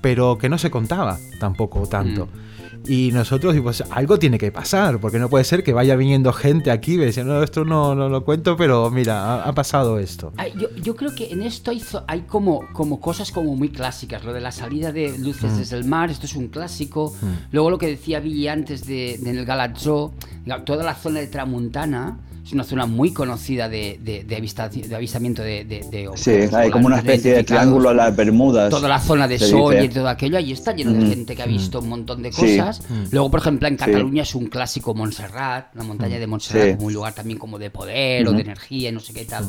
[0.00, 2.26] pero que no se contaba tampoco tanto.
[2.26, 2.48] Mm.
[2.86, 6.70] Y nosotros, pues algo tiene que pasar, porque no puede ser que vaya viniendo gente
[6.70, 10.32] aquí y no, esto no, no lo cuento, pero mira, ha, ha pasado esto.
[10.58, 14.24] Yo, yo creo que en esto hay, hay como, como cosas como muy clásicas.
[14.24, 15.56] Lo de la salida de luces Mm.
[15.58, 17.12] desde el mar, esto es un clásico.
[17.50, 20.14] Luego lo que decía Billy antes de, de en el Galatzó,
[20.46, 24.70] la- toda la zona de Tramuntana es una zona muy conocida de, de, de avista-
[24.70, 28.70] de avistamiento de, de, de Sí, hay como una especie de triángulo a las Bermudas.
[28.70, 31.08] Toda la zona de Soria y todo aquello, ahí está lleno de Mm.
[31.10, 32.56] gente que ha visto un montón de Sí.
[32.56, 32.80] cosas.
[33.10, 33.84] Luego, por ejemplo, en Sí.
[33.84, 36.74] Cataluña es un clásico Montserrat, la montaña de Montserrat, Sí.
[36.76, 39.44] como un lugar también como de poder o de energía y no sé qué tal.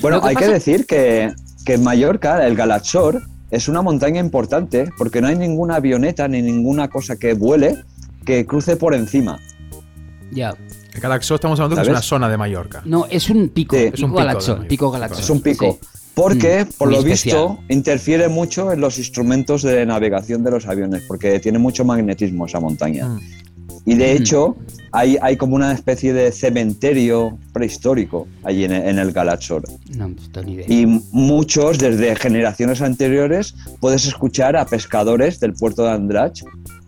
[0.00, 1.32] Bueno, que hay pasa- que decir que,
[1.64, 3.22] que en Mallorca, el Galachor,
[3.52, 7.76] es una montaña importante porque no hay ninguna avioneta ni ninguna cosa que vuele
[8.26, 9.38] que cruce por encima.
[10.32, 10.54] Ya.
[10.94, 12.82] El Galaxo estamos hablando que es una zona de Mallorca.
[12.84, 13.84] No, es un pico, Sí.
[13.84, 15.20] pico, Es un pico pico Galaxo.
[15.20, 15.78] Es un pico.
[15.80, 15.88] Sí.
[16.14, 17.48] Porque, Mm, por lo especial.
[17.48, 22.44] visto, interfiere mucho en los instrumentos de navegación de los aviones, porque tiene mucho magnetismo
[22.44, 23.08] esa montaña.
[23.08, 23.20] Mm.
[23.86, 24.16] Y de Mm.
[24.18, 24.56] hecho,
[24.92, 29.62] hay, hay como una especie de cementerio prehistórico allí en, en el Galachor.
[29.96, 30.66] No, no tengo ni idea.
[30.68, 36.42] Y muchos, desde generaciones anteriores, puedes escuchar a pescadores del puerto de Andrach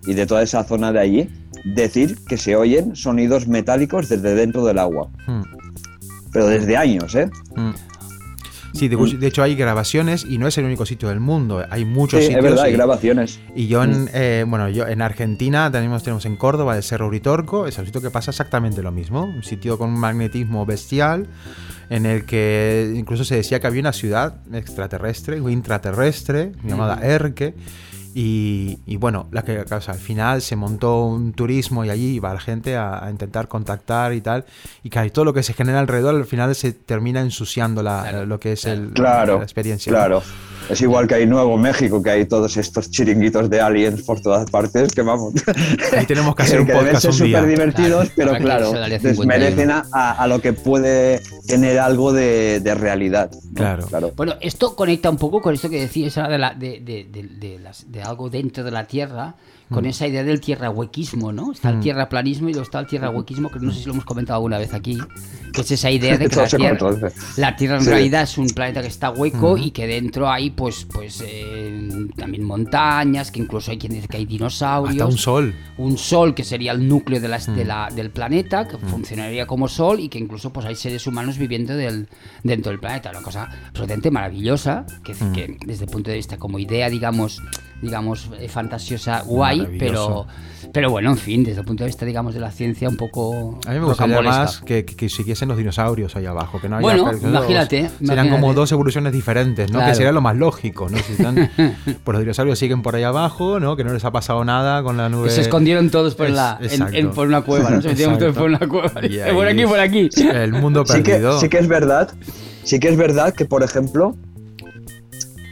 [0.06, 1.30] y de toda esa zona de allí
[1.64, 5.08] decir que se oyen sonidos metálicos desde dentro del agua.
[5.26, 5.42] Mm.
[6.32, 7.30] Pero desde años, ¿eh?
[7.56, 7.70] Mm.
[8.74, 11.64] Sí, de, de hecho hay grabaciones y no es el único sitio del mundo.
[11.70, 12.44] Hay muchos Sí, sitios.
[12.44, 13.38] es verdad, hay grabaciones.
[13.54, 17.68] Y yo en, eh, bueno, yo en Argentina tenemos, tenemos en Córdoba el Cerro Uritorco,
[17.68, 21.28] es un sitio que pasa exactamente lo mismo, un sitio con un magnetismo bestial,
[21.88, 27.54] en el que incluso se decía que había una ciudad extraterrestre o intraterrestre llamada Erque.
[28.16, 32.14] Y, y bueno, la que o sea, al final se montó un turismo y allí
[32.14, 34.44] iba la gente a, a intentar contactar y tal.
[34.84, 38.26] Y que todo lo que se genera alrededor al final se termina ensuciando la, Claro,
[38.26, 39.92] lo que es el, Claro, la experiencia.
[40.08, 40.22] ¿no?
[40.66, 40.74] Claro.
[40.74, 44.50] Es igual que hay Nuevo México, que hay todos estos chiringuitos de aliens por todas
[44.50, 45.34] partes, que vamos.
[45.96, 47.38] Ahí tenemos que hacer un que deben podcast ser un día.
[47.38, 49.32] súper divertidos, Claro, pero claro, irse al área 51.
[49.44, 53.30] desmerecen a, lo que puede tener algo de, de realidad.
[53.32, 53.86] ¿no?
[53.86, 54.12] Claro.
[54.16, 57.28] Bueno, esto conecta un poco con esto que decías ahora de, la, de, de, de-
[57.28, 59.34] de las- de algo dentro de la Tierra,
[59.70, 61.52] con esa idea del tierrahuequismo, ¿no?
[61.52, 64.36] Está el tierraplanismo y luego está el tierrahuequismo, que no sé si lo hemos comentado
[64.36, 64.98] alguna vez aquí,
[65.52, 66.90] que es esa idea de que la Tierra,
[67.36, 67.88] la Tierra en Sí.
[67.90, 72.44] realidad es un planeta que está hueco y que dentro hay, pues, pues eh, también
[72.44, 74.94] montañas, que incluso hay quien dice que hay dinosaurios.
[75.00, 75.54] Hasta un sol.
[75.78, 77.54] un sol que sería el núcleo de las- Mm.
[77.56, 81.38] de la- del planeta, que funcionaría como sol y que incluso pues hay seres humanos
[81.38, 82.08] viviendo del,
[82.42, 83.10] dentro del planeta.
[83.10, 85.32] Una cosa absolutamente maravillosa, que, Mm.
[85.32, 87.40] que desde el punto de vista como idea, digamos,
[87.84, 90.26] digamos eh, fantasiosa, guay, pero,
[90.72, 93.58] pero bueno, en fin, desde el punto de vista, digamos, de la ciencia, un poco
[93.66, 96.60] A mí me gustaría más que, que, que siguiesen los dinosaurios ahí abajo.
[96.60, 98.30] Que no haya Bueno, imagínate, Serían imagínate.
[98.30, 99.78] como dos evoluciones diferentes, ¿no?
[99.78, 99.90] Claro.
[99.92, 100.98] Que sería lo más lógico, ¿no?
[100.98, 101.50] Si están,
[101.84, 103.76] pues los dinosaurios siguen por ahí abajo, ¿no?
[103.76, 105.28] Que no les ha pasado nada con la nube.
[105.28, 106.96] Que se escondieron todos por, Es- la, en- exacto.
[106.96, 107.82] en- por una cueva, ¿no?
[107.82, 108.90] Se metieron todos por una cueva.
[109.08, 110.08] Y ahí por aquí, por aquí.
[110.16, 111.38] El mundo Sí que, perdido.
[111.40, 112.12] sí que es verdad,
[112.64, 114.16] sí que es verdad que, por ejemplo,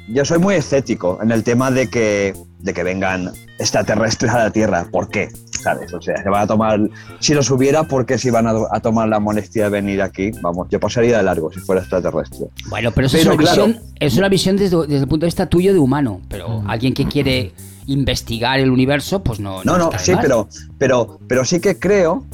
[0.08, 4.50] yo soy muy escéptico en el tema de que, de que vengan extraterrestres a la
[4.50, 4.86] Tierra.
[4.90, 5.28] ¿Por qué?
[5.62, 5.92] ¿Sabes?
[5.94, 6.80] O sea, se van a tomar.
[7.20, 10.32] Si los hubiera, ¿por qué se van a, a tomar la molestia de venir aquí?
[10.42, 12.46] Vamos, yo pasaría de largo si fuera extraterrestre.
[12.68, 13.66] Bueno, pero eso es, una claro.
[13.66, 16.20] visión, es una visión desde, desde el punto de vista tuyo de humano.
[16.28, 17.52] Pero alguien que quiere
[17.86, 19.62] investigar el universo, pues no.
[19.64, 20.48] No, no, de sí, pero,
[20.78, 22.24] pero, pero sí que creo,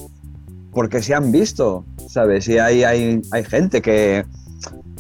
[0.73, 2.49] porque se han visto, ¿sabes?
[2.49, 4.25] Y hay, hay, hay gente que,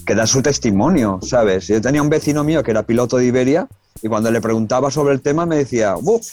[0.08, 1.66] que da su testimonio, ¿sabes?
[1.68, 3.68] Yo tenía un vecino mío que era piloto de Iberia
[4.02, 6.26] y cuando le preguntaba sobre el tema me decía, "Buf,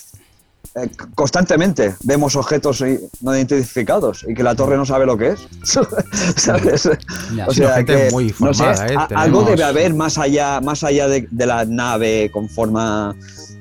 [0.76, 5.28] eh, constantemente vemos objetos i- no identificados y que la torre no sabe lo que
[5.28, 5.40] es,
[6.36, 6.88] ¿sabes?
[7.36, 7.46] Ya.
[7.46, 8.88] O sea gente que, muy no sé, informada, ¿eh?
[9.08, 13.14] Tenemos- algo debe haber más allá, más allá de, de la nave con forma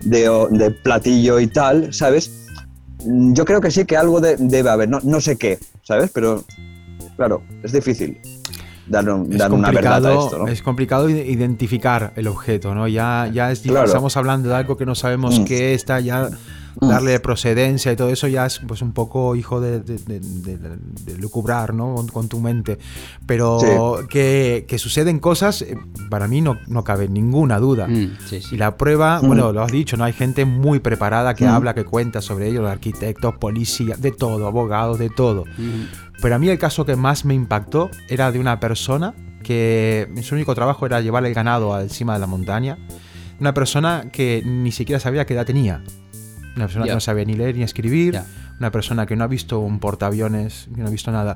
[0.04, 2.32] de, platillo y tal, ¿sabes?
[3.06, 6.10] Mm, Yo creo que sí que algo de- debe haber, no, no sé qué, ¿sabes?
[6.14, 6.44] Pero
[7.18, 8.18] claro, es difícil
[8.88, 10.48] dar, un- es dar una verdad a complicado, esto, ¿no?
[10.48, 12.88] es complicado ide- identificar el objeto, ¿no?
[12.88, 13.86] Ya, ya es Claro.
[13.86, 15.46] estamos hablando de algo que no sabemos Mm.
[15.46, 16.30] qué está, ya
[16.82, 20.58] darle procedencia y todo eso ya es pues un poco hijo de, de, de- de-
[21.06, 21.96] de lucubrar, ¿no?
[21.96, 22.78] Con, con tu mente.
[23.26, 25.78] Pero que, que suceden cosas, eh,
[26.10, 27.88] para mí no, no cabe ninguna duda.
[27.88, 28.56] Mm, sí, sí.
[28.56, 29.28] Y la prueba, Mm.
[29.28, 30.04] bueno, lo has dicho, ¿no?
[30.04, 31.50] Hay gente muy preparada que Mm.
[31.50, 35.46] habla, que cuenta sobre ello, arquitectos, policías, de todo, abogados, de todo.
[36.22, 39.14] Pero a mí el caso que más me impactó era de una persona
[39.44, 42.78] que su único trabajo era llevar el ganado encima de la montaña.
[43.40, 45.84] Una persona que ni siquiera sabía qué edad tenía.
[46.56, 48.20] Una persona que no sabía ni leer ni escribir.
[48.58, 51.36] Una persona que no ha visto un portaaviones, que no ha visto nada.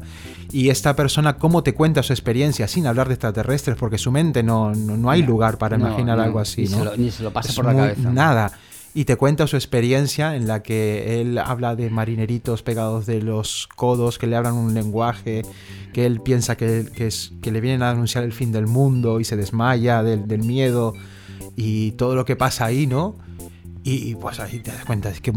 [0.51, 3.75] Y esta persona, ¿cómo te cuenta su experiencia sin hablar de extraterrestres?
[3.75, 6.83] Porque su mente no, no, no hay lugar para no, imaginar algo así, ni se
[6.85, 8.09] lo- ni se lo pasa Es por la muy- cabeza.
[8.09, 8.51] Nada.
[8.93, 13.67] Y te cuenta su experiencia en la que él habla de marineritos pegados de los
[13.75, 15.43] codos, que le hablan un lenguaje,
[15.93, 19.25] que él piensa que, es, que le vienen a anunciar el fin del mundo y
[19.25, 20.93] se desmaya del miedo
[21.55, 23.15] y todo lo que pasa ahí, ¿no?
[23.83, 25.31] Y, y, pues ahí te das cuenta, es que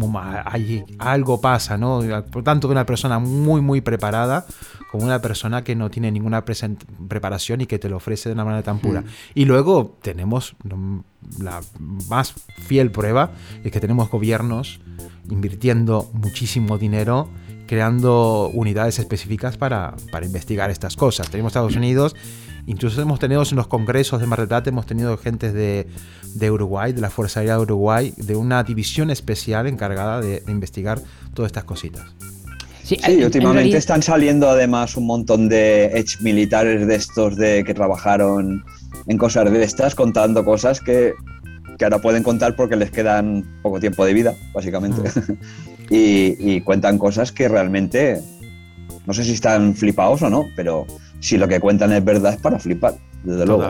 [0.44, 2.00] ahí algo pasa, ¿no?
[2.30, 4.46] Por tanto, una persona muy, muy preparada
[4.90, 8.44] como una persona que no tiene ninguna preparación y que te lo ofrece de una
[8.44, 9.04] manera tan pura.
[9.34, 10.56] Y luego tenemos
[11.38, 13.30] la más fiel prueba,
[13.62, 14.80] es que tenemos gobiernos
[15.30, 17.28] invirtiendo muchísimo dinero
[17.72, 21.30] creando unidades específicas para, para investigar estas cosas.
[21.30, 22.14] Tenemos Estados Unidos,
[22.66, 25.86] incluso hemos tenido en los congresos de Mar del Plata, hemos tenido gente de,
[26.34, 30.52] de Uruguay, de la Fuerza Aérea de Uruguay, de una división especial encargada de, de
[30.52, 31.00] investigar
[31.34, 32.02] todas estas cositas.
[32.82, 36.94] Sí, Sí, en- en últimamente realidad- están saliendo además un montón de ex militares de
[36.94, 38.64] estos de que trabajaron
[39.06, 41.14] en cosas de estas contando cosas que,
[41.78, 45.00] que ahora pueden contar porque les quedan poco tiempo de vida, básicamente.
[45.90, 48.20] y, y cuentan cosas que realmente
[49.06, 50.86] no sé si están flipados o no, pero
[51.22, 53.62] si lo que cuentan es verdad es para flipar, desde luego.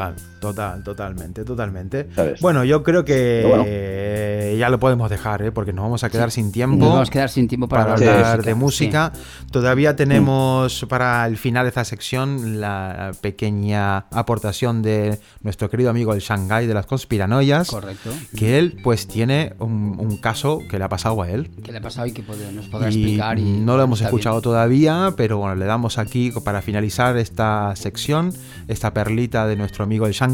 [0.43, 2.09] Total, total, totalmente, totalmente.
[2.15, 2.41] ¿sabes?
[2.41, 3.65] Bueno, yo creo que bueno.
[3.67, 5.53] eh, ya lo podemos dejar, ¿eh?
[5.53, 6.77] porque nos vamos a quedar sin tiempo.
[6.79, 9.13] Nos vamos a quedar sin tiempo para, para hablar sí, de música.
[9.51, 16.13] Todavía tenemos para el final de esta sección la pequeña aportación de nuestro querido amigo
[16.15, 17.69] el Shanghai de las conspiranoias.
[17.71, 18.11] Correcto.
[18.37, 21.51] Que él pues tiene un, un caso que le ha pasado a él.
[21.63, 23.39] ¿Qué le ha pasado y que puede- nos podrá Y explicar?
[23.39, 24.09] Y, no lo hemos bien.
[24.09, 28.33] escuchado todavía, pero bueno, le damos aquí para finalizar esta sección,
[28.69, 30.32] esta perlita de nuestro amigo el Shanghai.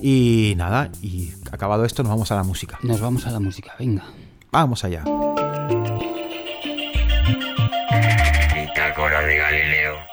[0.00, 2.78] Y nada, y acabado esto, nos vamos a la música.
[2.82, 4.04] Nos vamos a la música, venga.
[4.50, 5.04] Vamos allá.
[8.54, 10.12] Bitácora de Galileo.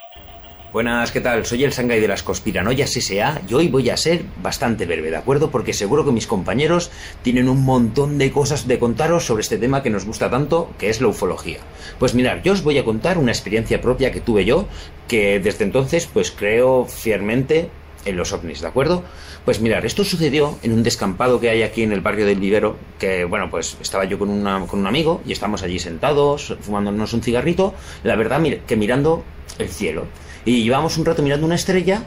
[0.72, 1.48] Buenas, ¿qué tal?
[1.48, 3.42] Soy el Shanghai de las Conspiranoias S.A.
[3.50, 5.50] y hoy voy a ser bastante breve, ¿de acuerdo?
[5.50, 6.92] Porque seguro que mis compañeros
[7.24, 10.92] tienen un montón de cosas de contaros sobre este tema que nos gusta tanto, que
[10.92, 11.58] es la ufología.
[11.98, 14.68] Pues mirar, yo os voy a contar una experiencia propia que tuve yo,
[15.08, 17.72] que desde entonces pues creo fielmente
[18.06, 19.04] en los ovnis, ¿de acuerdo?
[19.46, 22.78] Pues mirar, esto sucedió en un descampado que hay aquí en el barrio del Vivero,
[22.98, 27.14] que bueno, pues estaba yo con, una- con un amigo y estamos allí sentados, fumándonos
[27.14, 27.74] un cigarrito,
[28.04, 29.24] la verdad que mirando
[29.58, 30.06] el cielo.
[30.46, 32.04] Y llevamos un rato mirando una estrella,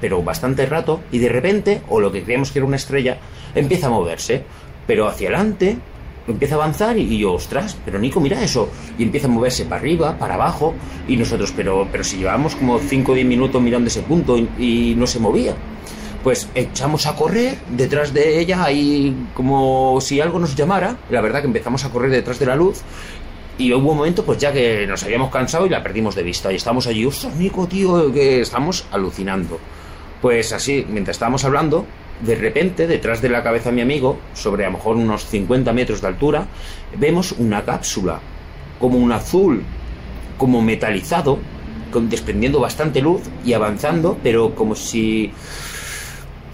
[0.00, 3.18] pero bastante rato, y de repente, o lo que creíamos que era una estrella,
[3.54, 4.42] empieza a moverse,
[4.86, 5.78] pero hacia adelante,
[6.28, 8.68] empieza a avanzar y, yo, ostras, pero Nico, mira eso.
[8.98, 10.74] Y empieza a moverse para arriba, para abajo,
[11.08, 14.48] y nosotros, pero, pero si llevábamos como 5 o 10 minutos mirando ese punto y,
[14.58, 15.54] y no se movía.
[16.22, 20.96] Pues echamos a correr detrás de ella, ahí como si algo nos llamara.
[21.10, 22.82] La verdad que empezamos a correr detrás de la luz.
[23.58, 26.52] Y hubo un momento, pues ya que nos habíamos cansado y la perdimos de vista.
[26.52, 29.58] Y estamos allí, ostras, Nico, tío, que estamos alucinando.
[30.20, 31.86] Pues así, mientras estábamos hablando,
[32.20, 35.72] de repente, detrás de la cabeza de mi amigo, sobre a lo mejor unos 50
[35.72, 36.46] metros de altura,
[36.98, 38.20] vemos una cápsula,
[38.78, 39.62] como un azul,
[40.38, 41.38] como metalizado,
[41.90, 45.32] con, desprendiendo bastante luz y avanzando, pero como si...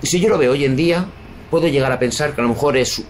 [0.03, 1.07] Si yo lo veo hoy en día,
[1.51, 3.05] puedo llegar a pensar que a lo mejor es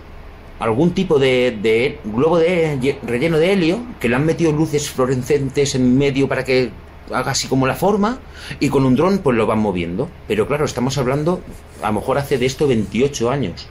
[0.59, 5.75] algún tipo de, de globo de relleno de helio que le han metido luces fluorescentes
[5.75, 6.71] en medio para que
[7.11, 8.19] haga así como la forma
[8.61, 10.09] y con un dron pues lo van moviendo.
[10.29, 11.41] Pero claro, estamos hablando
[11.83, 13.67] a lo mejor hace de esto 28 años.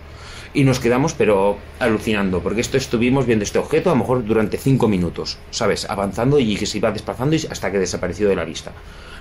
[0.54, 4.58] Y nos quedamos pero alucinando, porque esto estuvimos viendo este objeto a lo mejor durante
[4.58, 5.90] 5 minutos, ¿sabes?
[5.90, 8.74] Avanzando y que se iba desplazando y hasta que desapareció de la vista.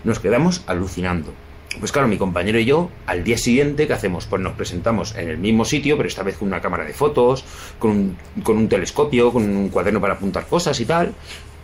[0.02, 1.32] Nos quedamos alucinando.
[1.78, 4.26] Pues claro, mi compañero y yo, al día siguiente, ¿qué hacemos?
[4.26, 7.44] Pues nos presentamos en el mismo sitio, pero esta vez con una cámara de fotos,
[7.78, 11.14] con un, con un telescopio, con un cuaderno para apuntar cosas y tal.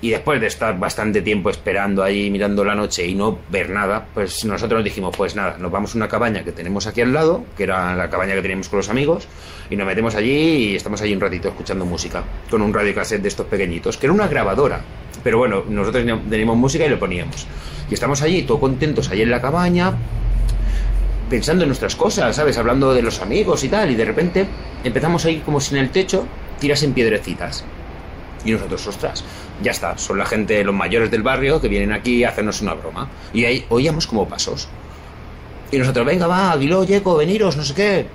[0.07, 4.07] Y después de estar bastante tiempo esperando ahí, mirando la noche y no ver nada,
[4.15, 7.45] pues nosotros dijimos, pues nada, nos vamos a una cabaña que tenemos aquí al lado,
[7.57, 9.27] que era la cabaña que teníamos con los amigos,
[9.69, 13.27] y nos metemos allí y estamos allí un ratito escuchando música, con un radiocassette de
[13.27, 14.81] estos pequeñitos, que era una grabadora.
[15.25, 17.45] Pero bueno, nosotros teníamos música y lo poníamos.
[17.91, 19.93] Y estamos allí, todos contentos, allí en la cabaña,
[21.29, 22.57] pensando en nuestras cosas, ¿sabes?
[22.59, 24.47] Hablando de los amigos y tal, y de repente
[24.85, 26.29] empezamos a ir como si en el techo
[26.61, 27.65] tirasen piedrecitas.
[28.47, 29.25] Y nosotros, ostras,
[29.63, 32.75] ya está, son la gente, los mayores del barrio que vienen aquí a hacernos una
[32.75, 33.09] broma.
[33.35, 34.69] Y ahí oíamos como pasos.
[35.73, 38.07] Y nosotros, venga, va, Aguiló, Yeco, veniros, no sé qué.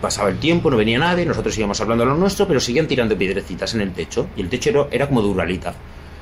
[0.00, 3.16] Pasaba el tiempo, no venía nadie, nosotros íbamos hablando de lo nuestro, pero seguían tirando
[3.16, 4.26] piedrecitas en el techo.
[4.36, 5.74] Y el techo era, era como de uralita.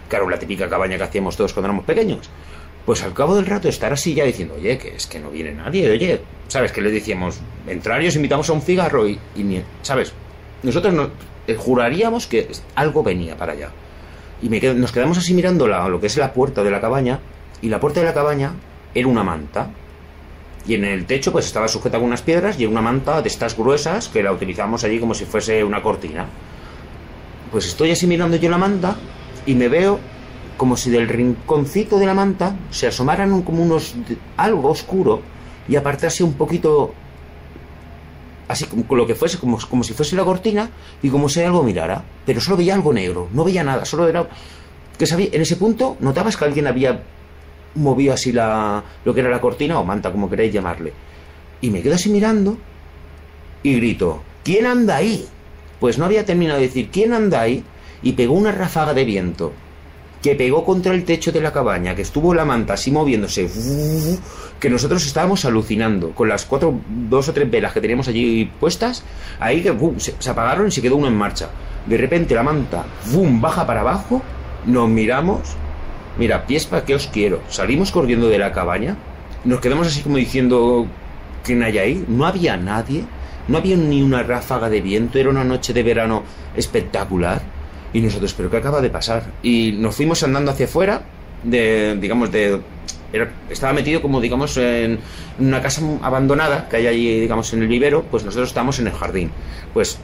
[0.08, 2.28] Claro, la típica cabaña que hacíamos todos cuando éramos pequeños.
[2.84, 5.52] Pues al cabo del rato estar así ya diciendo, oye, que es que no viene
[5.54, 6.70] nadie, oye, ¿sabes?
[6.70, 10.12] Que le decíamos, entrar y os invitamos a un cigarro y, y ni- ¿sabes?
[10.64, 11.10] Nosotros no,
[11.46, 13.70] eh, juraríamos que algo venía para allá.
[14.42, 17.20] Y me nos quedamos así mirando lo que es la puerta de la cabaña
[17.62, 18.52] y la puerta de la cabaña
[18.94, 19.70] era una manta.
[20.66, 23.56] Y en el techo pues estaba sujeta con unas piedras y una manta de estas
[23.56, 26.26] gruesas que la utilizamos allí como si fuese una cortina.
[27.52, 28.96] Pues estoy así mirando yo la manta
[29.46, 30.00] y me veo
[30.56, 33.94] como si del rinconcito de la manta se asomaran como unos
[34.36, 35.20] algo oscuro
[35.68, 36.94] y apartase un poquito
[38.48, 40.70] así como lo que fuese como, como si fuese la cortina
[41.02, 42.04] y como si algo mirara.
[42.26, 44.28] Pero solo veía algo negro no veía nada solo era
[44.98, 47.02] que sabía en ese punto notabas que alguien había
[47.74, 50.92] movido así la lo que era la cortina o manta como queréis llamarle.
[51.60, 52.58] Y me quedo así mirando
[53.62, 55.26] y grito ¿quién anda ahí?
[55.80, 57.64] pues no había terminado de decir ¿quién anda ahí?
[58.02, 59.52] y pegó una ráfaga de viento
[60.24, 63.46] que pegó contra el techo de la cabaña, que estuvo la manta así moviéndose,
[64.58, 69.04] que nosotros estábamos alucinando con las cuatro, dos o tres velas que teníamos allí puestas,
[69.38, 71.50] ahí que se, se apagaron y se quedó uno en marcha.
[71.84, 73.38] De repente la manta, ¡bum!
[73.38, 74.22] baja para abajo,
[74.64, 75.40] nos miramos,
[76.18, 77.42] mira, pies para os quiero.
[77.50, 78.96] Salimos corriendo de la cabaña,
[79.44, 80.86] nos quedamos así como diciendo,
[81.42, 82.04] ¿quién hay ahí?
[82.08, 83.04] No había nadie,
[83.46, 86.22] no había ni una ráfaga de viento, era una noche de verano
[86.56, 87.42] espectacular.
[87.94, 89.22] Y nosotros, ¿pero qué acaba de pasar?
[89.42, 91.02] Y nos fuimos andando hacia afuera,
[91.42, 92.60] de, digamos, de...
[93.12, 94.98] era- estaba metido como, digamos, en
[95.38, 98.92] una casa abandonada que hay allí, digamos, en el vivero, pues nosotros estábamos en el
[98.92, 99.30] jardín.
[99.72, 99.98] Pues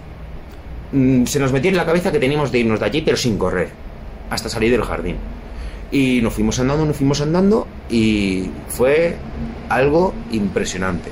[0.93, 3.37] mm, se nos metió en la cabeza que teníamos de irnos de allí, pero sin
[3.37, 3.71] correr,
[4.31, 5.17] hasta salir del jardín.
[5.91, 9.17] Y nos fuimos andando, nos fuimos andando, y fue
[9.69, 11.11] algo impresionante.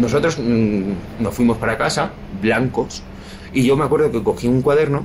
[0.00, 2.10] Nosotros mm, nos fuimos para casa,
[2.42, 3.04] blancos,
[3.52, 5.04] y yo me acuerdo que cogí un cuaderno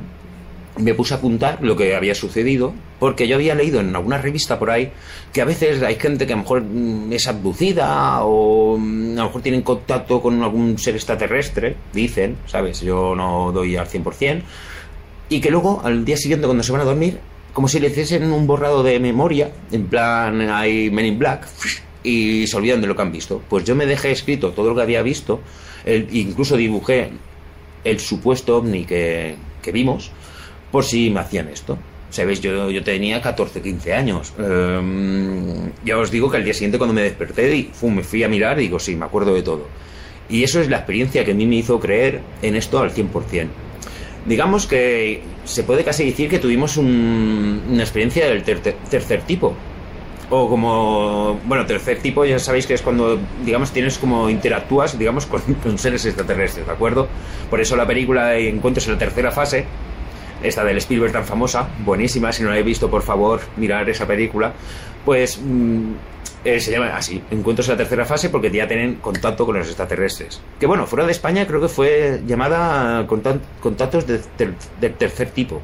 [0.78, 4.58] me puse a apuntar lo que había sucedido, porque yo había leído en alguna revista
[4.60, 4.92] por ahí
[5.34, 9.22] que a veces hay gente que a lo mejor mm, es abducida o mm, a
[9.22, 12.82] lo mejor tienen contacto con algún ser extraterrestre, dicen, ¿sabes?
[12.82, 14.42] Yo no doy al 100%,
[15.30, 17.20] y que luego al día siguiente cuando se van a dormir,
[17.54, 21.48] como si le hiciesen un borrado de memoria, en plan hay Men in Black,
[22.04, 23.42] y se olvidan de lo que han visto.
[23.50, 25.42] Pues yo me dejé escrito todo lo que había visto,
[25.86, 27.10] el- incluso dibujé
[27.84, 30.12] el supuesto ovni que, que vimos,
[30.72, 31.78] por si me hacían esto.
[32.10, 34.34] Sabéis, yo, yo tenía 14, 15 años.
[34.40, 38.30] Em, ya os digo que al día siguiente cuando me desperté y me fui a
[38.30, 39.66] mirar y digo, sí, me acuerdo de todo.
[40.30, 43.48] Y eso es la experiencia que a mí me hizo creer en esto al 100%.
[44.26, 49.22] Digamos que se puede casi decir que tuvimos un- una experiencia del ter- ter- tercer
[49.22, 49.54] tipo.
[50.30, 55.26] O como, bueno, tercer tipo ya sabéis que es cuando, digamos, tienes como interactúas, digamos,
[55.26, 55.42] con,
[55.78, 57.08] seres extraterrestres, ¿de acuerdo?
[57.50, 59.64] Por eso la película Encuentros en la tercera fase,
[60.44, 64.06] esta del Spielberg tan famosa, buenísima, si no la habéis visto, por favor, mirar esa
[64.06, 64.54] película,
[65.06, 65.92] pues mm,
[66.46, 69.68] eh, se llama así, Encuentros en la tercera fase, porque ya tienen contacto con los
[69.68, 70.42] extraterrestres.
[70.60, 74.22] Que bueno, fuera de España creo que fue llamada contactos de
[74.80, 75.62] del tercer tipo.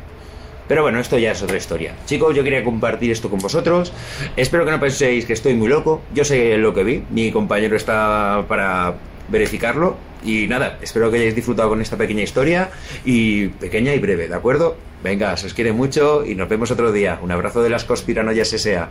[0.67, 1.93] Pero bueno, esto ya es otra historia.
[2.05, 3.91] Chicos, yo quería compartir esto con vosotros.
[4.37, 6.01] Espero que no penséis que estoy muy loco.
[6.13, 7.03] Yo sé lo que vi.
[7.09, 8.95] Mi compañero está para
[9.33, 9.97] verificarlo.
[10.23, 12.69] Y nada, espero que hayáis disfrutado con esta pequeña historia.
[13.03, 14.77] Y pequeña y breve, ¿de acuerdo?
[15.03, 17.19] Venga, se os quiere mucho y nos vemos otro día.
[17.21, 18.89] Un abrazo de las conspiranoias S.A.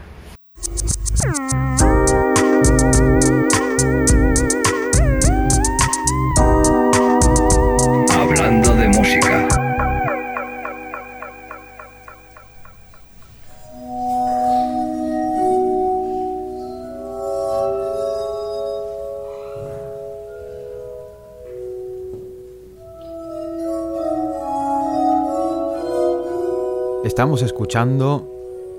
[27.13, 28.27] Estamos escuchando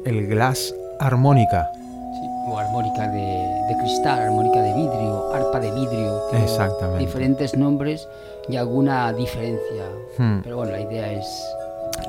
[0.06, 1.70] el Glass Armónica.
[1.76, 6.20] Sí, o armónica de, de cristal, armónica de vidrio, arpa de vidrio.
[6.32, 7.06] tiene Exactamente.
[7.06, 8.08] Diferentes nombres
[8.50, 9.86] y alguna diferencia.
[10.18, 10.40] Hmm.
[10.42, 11.28] Pero bueno, la idea es.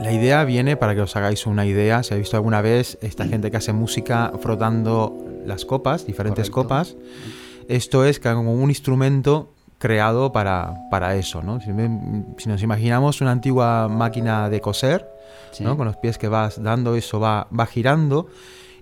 [0.00, 2.02] La idea viene para que os hagáis una idea.
[2.02, 5.14] Si habéis visto alguna vez esta gente que hace música frotando
[5.44, 6.74] las copas, diferentes Correcto.
[6.74, 6.96] copas,
[7.68, 11.42] esto es como un instrumento creado para, para eso.
[11.42, 11.60] ¿no?
[11.60, 11.66] Si,
[12.38, 15.13] si nos imaginamos una antigua máquina de coser,
[15.50, 15.64] Sí.
[15.64, 15.76] ¿no?
[15.76, 18.28] con los pies que vas dando, eso va, va girando.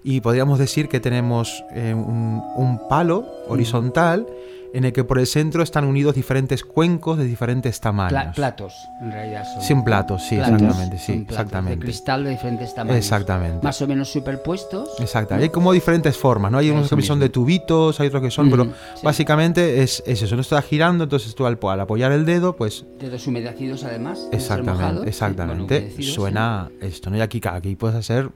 [0.05, 4.27] Y podríamos decir que tenemos eh, un, un palo horizontal
[4.75, 8.11] en el que por el centro están unidos diferentes cuencos de diferentes tamaños.
[8.11, 8.73] Pla- platos,
[9.03, 9.63] en realidad son.
[9.63, 11.77] Sin platos, sí, Platos, exactamente, sí, platos exactamente.
[11.77, 12.97] De cristal de diferentes tamaños.
[12.97, 13.59] Exactamente.
[13.63, 14.89] Más o menos superpuestos.
[14.99, 16.57] Exacto, hay como diferentes formas, ¿no?
[16.57, 18.71] Hay unos que son de tubitos, hay otros que son, Mm, pero sí.
[19.05, 22.87] básicamente es, es eso, no está girando, entonces tú al, al apoyar el dedo, pues
[22.99, 24.27] Dedos humedecidos además.
[24.33, 27.19] exactamente, exactamente, bueno, suena esto, ¿no?
[27.19, 28.31] Y aquí, aquí puedes hacer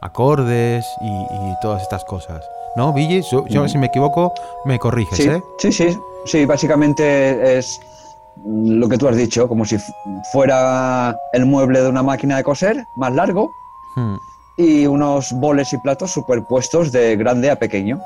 [0.00, 2.44] acordes y, y todas estas cosas.
[2.76, 3.22] ¿no, Billy?
[3.22, 4.32] Yo, yo, si me equivoco,
[4.64, 5.42] me corriges, Sí, ¿eh?
[5.58, 7.80] sí, sí, sí, básicamente es
[8.46, 9.92] lo que tú has dicho, como si fu-
[10.32, 13.50] fuera el mueble de una máquina de coser más largo
[13.96, 14.16] Hmm.
[14.58, 18.00] y unos boles y platos superpuestos de grande a pequeño,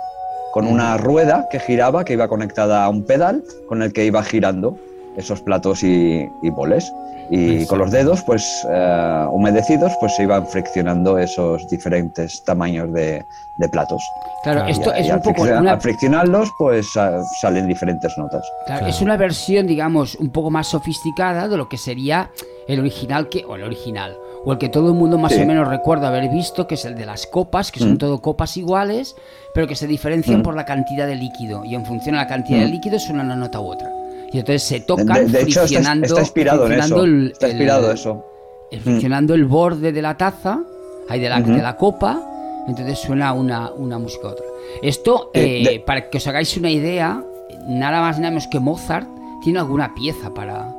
[0.53, 4.23] con una rueda que giraba, que iba conectada a un pedal con el que iba
[4.23, 4.77] girando
[5.17, 6.93] esos platos y, y boles.
[7.31, 13.25] Y con los dedos, pues eh, humedecidos, pues se iban friccionando esos diferentes tamaños de,
[13.57, 14.03] de platos.
[14.43, 17.67] Claro, Claro, esto Y es al un poco friccionar- una, al friccionarlos, pues sa- salen
[17.69, 18.43] diferentes notas.
[18.67, 18.87] claro, Claro.
[18.95, 22.31] es una versión, digamos, un poco más sofisticada de lo que sería
[22.69, 25.41] el original que o el original o el que todo el mundo más Sí.
[25.41, 27.99] o menos recuerda haber visto, que es el de las copas, que son Mm.
[27.99, 29.15] todo copas iguales,
[29.55, 30.43] pero que se diferencian Mm.
[30.43, 32.71] por la cantidad de líquido y en función de la cantidad de Mm.
[32.73, 33.89] líquido suena una nota u otra.
[34.33, 36.81] Y entonces se tocan De, de hecho, friccionando, está inspirado en eso.
[36.81, 38.25] friccionando el- está el- inspirado eso.
[38.71, 40.61] el- friccionando el borde de la taza,
[41.09, 42.21] ahí de la, de la copa,
[42.67, 44.45] entonces suena una, una música u otra.
[44.83, 47.23] Esto, Eh, eh, de- para que os hagáis una idea,
[47.69, 49.07] nada más nada menos que Mozart
[49.43, 50.75] tiene alguna pieza para,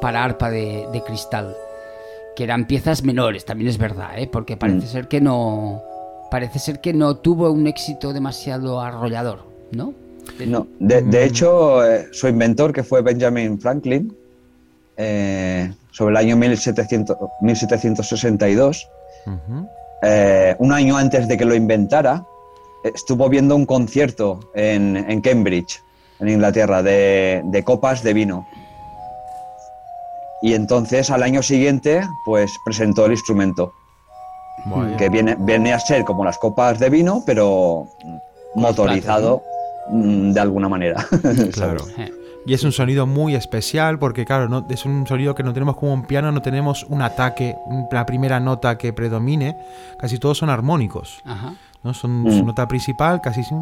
[0.00, 1.56] para arpa de, de cristal,
[2.36, 4.28] que eran piezas menores, también es verdad, ¿eh?
[4.30, 4.90] porque parece Mm.
[4.90, 5.80] ser que no
[6.30, 9.94] parece ser que no tuvo un éxito demasiado arrollador, ¿no?
[10.46, 14.16] No, de, de hecho, eh, su inventor, que fue Benjamin Franklin,
[14.96, 18.88] eh, sobre el año 1700 1762,
[19.26, 19.68] Ujú.
[20.02, 22.24] eh, un año antes de que lo inventara,
[22.84, 25.82] estuvo viendo un concierto en, en Cambridge,
[26.20, 28.46] en Inglaterra, de, de copas de vino.
[30.42, 33.72] Y entonces al año siguiente, pues presentó el instrumento,
[34.66, 34.96] Vaya.
[34.96, 37.88] que viene, viene a ser como las copas de vino, pero
[38.54, 39.57] motorizado mm,
[39.90, 41.06] de alguna manera.
[41.52, 41.84] Claro.
[41.96, 42.12] Eh,
[42.46, 45.76] Y es un sonido muy especial porque, claro, no, es un sonido que no tenemos
[45.76, 47.56] como un piano, no tenemos un ataque,
[47.92, 49.56] la primera nota que predomine.
[49.98, 51.20] Casi todos son armónicos.
[51.24, 51.54] Ajá.
[51.88, 51.94] ¿No?
[51.94, 52.30] Son Mm.
[52.38, 53.54] su nota principal, casi Sí,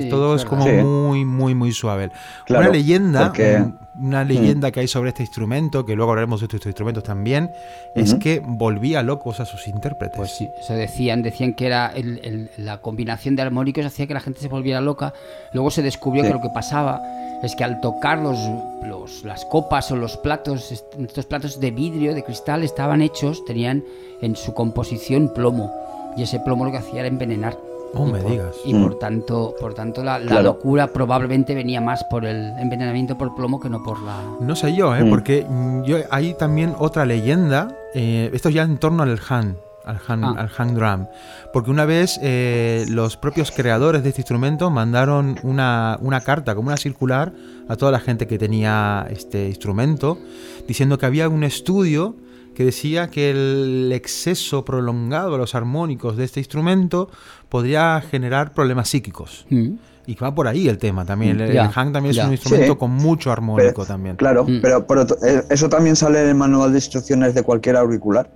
[0.00, 0.64] y todo es es como.
[0.64, 0.72] Sí.
[0.72, 2.10] muy, muy, muy suave.
[2.44, 6.40] Claro, una leyenda, porque- un- una leyenda que hay sobre este instrumento, que luego hablaremos
[6.40, 7.50] de estos instrumentos también,
[7.94, 10.16] es que volvía locos a sus intérpretes.
[10.16, 14.14] Pues sí, eso decían, decían que era el- el- la combinación de armónicos hacía que
[14.14, 15.14] la gente se volviera loca.
[15.52, 16.28] Luego se descubrió Sí.
[16.28, 17.00] que lo que pasaba
[17.42, 18.38] es que al tocar los,
[18.84, 23.44] los- las copas o los platos, est- estos platos de vidrio, de cristal, estaban hechos,
[23.46, 23.82] tenían
[24.20, 25.70] en su composición plomo.
[26.16, 27.56] Y ese plomo lo que hacía era envenenar.
[27.94, 28.56] Oh, y me por, digas.
[28.64, 28.82] Y Mm.
[28.82, 30.42] por tanto, por tanto la, la Claro.
[30.42, 34.16] locura probablemente venía más por el envenenamiento por plomo que no por la...
[34.40, 35.04] No sé yo, ¿eh?
[35.04, 35.10] Mm.
[35.10, 39.98] porque mm, yo, hay también otra leyenda, eh, esto ya en torno al Han, al
[40.08, 40.34] Han, Ah.
[40.36, 41.06] al Han Drum,
[41.52, 46.68] porque una vez eh, los propios creadores de este instrumento mandaron una, una carta, como
[46.68, 47.32] una circular,
[47.68, 50.18] a toda la gente que tenía este instrumento,
[50.66, 52.16] diciendo que había un estudio
[52.56, 57.10] que decía que el exceso prolongado de los armónicos de este instrumento
[57.50, 59.44] podría generar problemas psíquicos.
[59.50, 59.72] Mm.
[60.06, 61.38] Y va por ahí el tema también.
[61.38, 62.78] El, Ya, el Han también es un instrumento Sí.
[62.78, 64.16] con mucho armónico Pero- también.
[64.16, 64.60] Claro, Mm.
[64.62, 64.86] pero,
[65.26, 68.30] eh, eso también sale en el manual de instrucciones de cualquier auricular,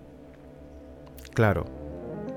[1.33, 1.64] Claro.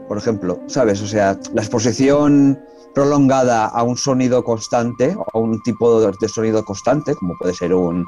[0.07, 1.01] por ejemplo, ¿sabes?
[1.01, 2.59] O sea, la exposición
[2.95, 7.53] prolongada a un sonido constante o a un tipo de de sonido constante, como puede
[7.53, 8.05] ser un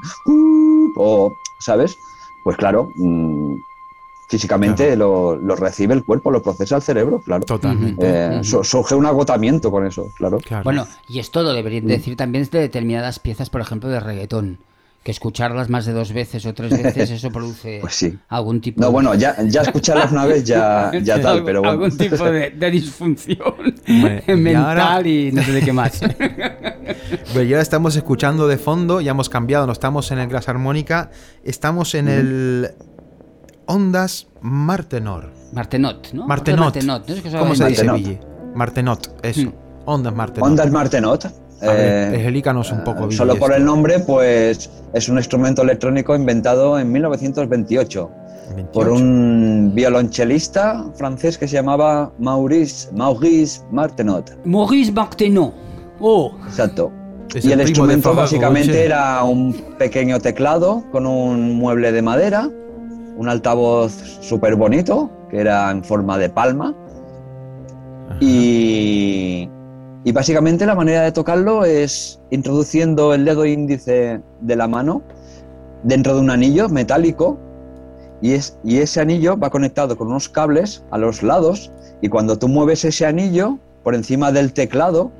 [0.96, 1.94] o, ¿sabes?
[2.46, 3.56] Pues claro, mm,
[4.28, 7.44] físicamente lo, lo recibe el cuerpo, lo procesa el cerebro, claro.
[7.44, 8.06] Totalmente.
[8.08, 10.38] Eh, surge un agotamiento con eso, claro.
[10.38, 10.62] Claro.
[10.62, 14.58] Bueno, y esto lo deberían decir también de determinadas piezas, por ejemplo, de reggaetón.
[15.06, 18.18] Que escucharlas más de dos veces o tres veces, eso produce Pues sí.
[18.28, 18.92] algún tipo No, de...
[18.92, 21.70] bueno, ya, ya escucharlas una vez ya, ya tal, pero bueno.
[21.74, 23.38] Algún tipo de, de disfunción
[23.86, 26.00] y mental ahora- y no sé de qué más.
[26.00, 31.12] Pero ya estamos escuchando de fondo, ya hemos cambiado, no estamos en el Gras Armónica,
[31.44, 32.70] estamos en el
[33.66, 35.30] Ondas Martenor.
[35.52, 36.26] Martenot, ¿no?
[36.26, 36.58] Martenot.
[36.74, 37.14] Martenot, ¿no?
[37.14, 37.96] Es que ¿Cómo se llama dice, Martenot.
[37.96, 38.18] Billy?
[38.56, 39.42] Martenot, eso.
[39.42, 39.52] Mm.
[39.84, 40.48] Ondas Martenot.
[40.50, 41.26] Ondas Martenot.
[41.62, 43.56] A ver, eh, explícanos un poco, eh, Billy, Solo por esto.
[43.60, 48.10] el nombre, pues es un instrumento electrónico inventado en 1928
[48.72, 48.92] por 28.
[48.92, 54.36] un violonchelista francés que se llamaba Maurice, Maurice Martenot.
[54.44, 55.52] Maurice Martenot.
[56.00, 56.92] Oh, Exacto.
[57.34, 62.48] Es y el instrumento básicamente era un pequeño teclado con un mueble de madera,
[63.16, 66.74] un altavoz súper bonito, que era en forma de palma,
[68.08, 68.18] Ajá.
[68.20, 69.50] y,
[70.06, 75.02] y básicamente la manera de tocarlo es introduciendo el dedo índice de la mano
[75.82, 77.36] dentro de un anillo metálico.
[78.22, 81.72] Y, es, y ese anillo va conectado con unos cables a los lados.
[82.02, 85.10] Y cuando tú mueves ese anillo por encima del teclado,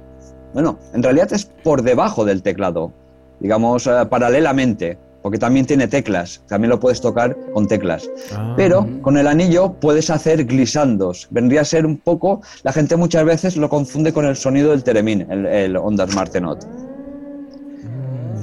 [0.55, 2.93] bueno, en realidad es por debajo del teclado,
[3.41, 8.09] digamos eh, paralelamente, porque también tiene teclas, también lo puedes tocar con teclas.
[8.33, 8.55] Ah.
[8.57, 11.27] Pero con el anillo puedes hacer glissandos.
[11.31, 14.85] Vendría a ser un poco, la gente muchas veces lo confunde con el sonido del
[14.85, 16.64] Teremin, el, el Ondas Martenot.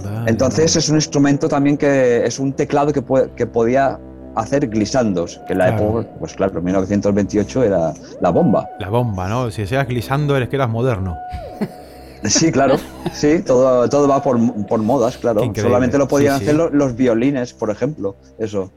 [0.03, 3.97] Vale, Entonces es un instrumento también que es un teclado que, puede- que podía
[4.36, 5.99] hacer glissandos, que en la Claro.
[6.01, 8.67] época, pues claro, en 1928 era la bomba.
[8.81, 9.49] La bomba, ¿no?
[9.51, 11.17] Si seas glisando eres que eras moderno.
[12.26, 12.78] Sí, claro,
[13.13, 15.41] sí, todo, todo va por, por modas, claro.
[15.55, 18.71] Solamente lo podían Sí, hacer lo- los violines, por ejemplo, eso.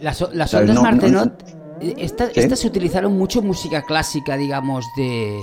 [0.00, 1.42] Las, las ondas no- no- Martenot,
[1.80, 2.40] eh, esta- ¿Sí?
[2.40, 5.38] estas se utilizaron mucho en música clásica, digamos, de,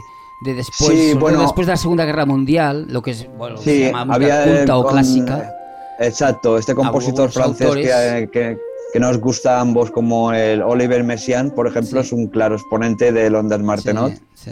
[0.45, 1.41] de después, bueno.
[1.41, 4.43] después de la Segunda Guerra Mundial, lo que es, bueno, se Sí, llama música había
[4.43, 5.55] culta el o con- clásica.
[5.99, 8.57] Exacto, este compositor francés autores- que, que-
[8.91, 12.07] que nos gusta a ambos, como el Oliver Messiaen, por ejemplo, Sí.
[12.07, 14.13] es un claro exponente del Ondas Martenot.
[14.13, 14.19] Sí,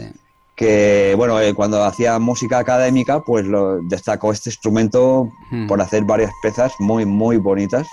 [0.56, 5.66] Que bueno, eh, cuando hacía música académica, pues lo destacó este instrumento Hmm.
[5.66, 7.86] por hacer varias piezas muy, muy bonitas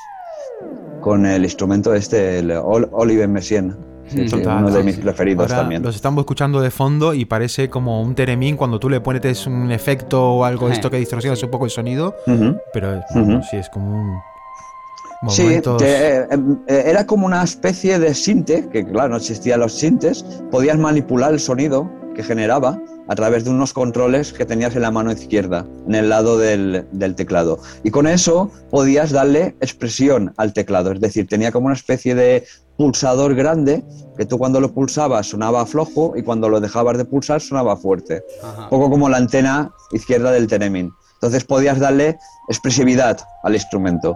[1.01, 3.76] con el instrumento este, el Ol- Oliver Messiaen.
[4.07, 4.28] Sí, Hmm.
[4.28, 5.01] sí, uno de sí, mis sí.
[5.01, 5.82] preferidos Ahora también.
[5.84, 9.72] Los estamos escuchando de fondo y parece como un teremín cuando tú le pones un
[9.72, 10.76] efecto o algo de Eh.
[10.76, 12.16] esto que distorsiona un poco el sonido,
[12.74, 13.01] pero
[13.49, 14.20] sí es como un
[15.30, 16.28] Sí, momentos- te- eh,
[16.68, 21.32] eh, era como una especie de sinte, que claro, no existían los sintes, podías manipular
[21.32, 25.66] el sonido que generaba a través de unos controles que tenías en la mano izquierda,
[25.88, 27.59] en el lado del, del teclado.
[27.84, 32.45] Y con eso podías darle expresión al teclado, es decir, tenía como una especie de
[32.78, 33.84] pulsador grande
[34.18, 38.24] que tú cuando lo pulsabas sonaba flojo y cuando lo dejabas de pulsar sonaba fuerte
[38.43, 38.70] Ajá.
[38.70, 40.91] poco como la antena izquierda del Teremin.
[41.16, 42.18] Entonces podías darle
[42.49, 44.16] expresividad al instrumento.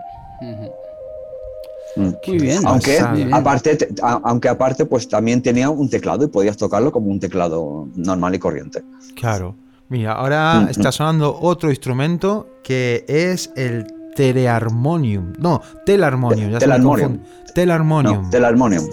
[1.95, 2.65] Muy bien.
[2.65, 3.33] Aunque Muy bien.
[3.33, 7.19] aparte, te- a- aunque aparte, pues también tenía un teclado y podías tocarlo como un
[7.19, 8.83] teclado normal y corriente.
[9.15, 9.55] Claro.
[9.87, 13.85] Mira, ahora Mm, está sonando otro instrumento que es el
[14.15, 15.33] teleharmonium.
[15.39, 16.51] No, telarmonium.
[16.51, 17.19] ya Telarmonium.
[17.53, 18.23] Telarmonium.
[18.23, 18.87] No, telarmonium.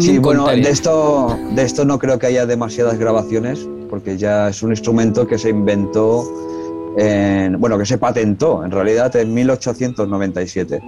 [0.00, 4.62] Sí, bueno, de esto, de esto no creo que haya demasiadas grabaciones, porque ya es
[4.62, 6.24] un instrumento que se inventó,
[6.96, 10.80] en- bueno, que se patentó en realidad en 1897.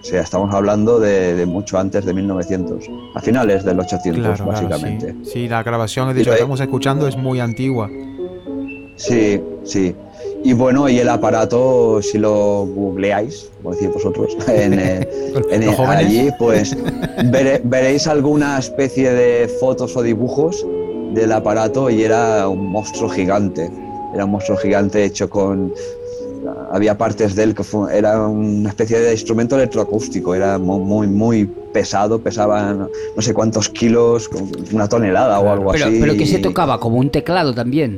[0.00, 2.84] O sea, estamos hablando de, de mucho antes de 1900,
[3.14, 5.14] a finales del 800 Claro, claro, básicamente.
[5.24, 5.30] sí.
[5.32, 7.88] Sí, la grabación que estamos escuchando es muy antigua.
[8.96, 9.94] Sí, sí.
[10.44, 15.08] Y bueno, y el aparato, si lo googleáis, como decís vosotros, en, eh,
[15.52, 16.06] en, eh, jóvenes.
[16.06, 16.76] allí, pues
[17.30, 20.66] vere- veréis alguna especie de fotos o dibujos
[21.14, 23.70] del aparato y era un monstruo gigante.
[24.12, 25.72] Era un monstruo gigante hecho con...
[26.72, 31.06] Había partes de él que fue- era una especie de instrumento electroacústico, era mu- muy,
[31.06, 32.72] muy pesado, pesaba
[33.14, 34.28] no, sé cuántos kilos,
[34.72, 36.00] una tonelada o algo pero, así.
[36.00, 37.90] pero que se tocaba como un teclado también.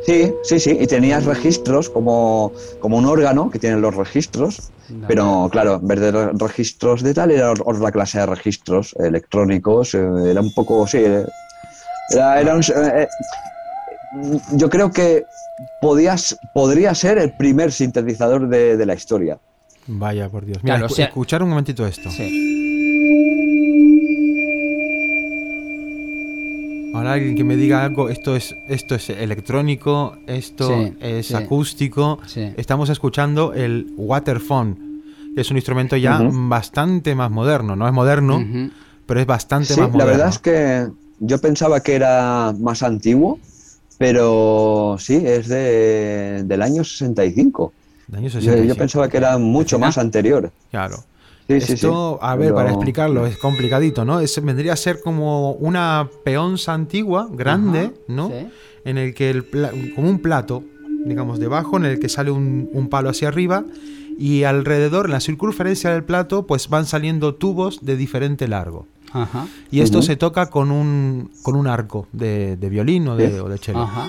[0.00, 4.72] Sí, sí, sí, y tenías registros como, como un órgano que tiene los registros,
[5.06, 9.94] pero claro, en vez de re- registros de tal, era otra clase de registros electrónicos,
[9.94, 10.98] eh, era un poco, sí,
[12.08, 12.62] era, era un...
[12.62, 13.08] eh, eh,
[14.52, 15.26] yo creo que
[15.80, 19.38] podías, podría ser el primer sintetizador de, de la historia.
[19.86, 20.58] Vaya, por Dios.
[20.62, 22.10] Mira, Claro, o escu- sea- escuchar un momentito esto.
[22.10, 22.50] Sí.
[26.94, 31.34] Ahora alguien que me diga algo, esto es, esto es electrónico, esto Sí, es sí.
[31.34, 32.20] acústico.
[32.26, 32.52] Sí.
[32.56, 35.02] Estamos escuchando el waterphone,
[35.34, 37.74] que es un instrumento ya bastante más moderno.
[37.74, 38.44] No es moderno,
[39.06, 40.12] pero es bastante Sí, más la moderno.
[40.12, 40.86] verdad es que
[41.18, 43.40] yo pensaba que era más antiguo,
[43.98, 47.72] pero sí, es de, del año 65.
[48.08, 48.68] De año Yo, 65.
[48.68, 50.50] yo pensaba que era mucho más anterior.
[50.70, 50.96] Claro.
[51.48, 52.26] Sí, sí, Esto, sí.
[52.26, 54.20] a ver, Pero- para explicarlo, es complicadito, ¿no?
[54.20, 58.28] Es, vendría a ser como una peonza antigua, grande, Ajá, ¿no?
[58.28, 58.48] sí.
[58.86, 60.64] En el que el pla- como un plato,
[61.04, 63.64] digamos, debajo, en el que sale un, un palo hacia arriba
[64.18, 68.86] y alrededor, en la circunferencia del plato, pues van saliendo tubos de diferente largo.
[69.14, 69.46] Ajá.
[69.70, 73.38] Y esto se toca con un, con un arco de, de violín o de, Sí.
[73.38, 73.82] o de cello.
[73.82, 74.08] Ajá.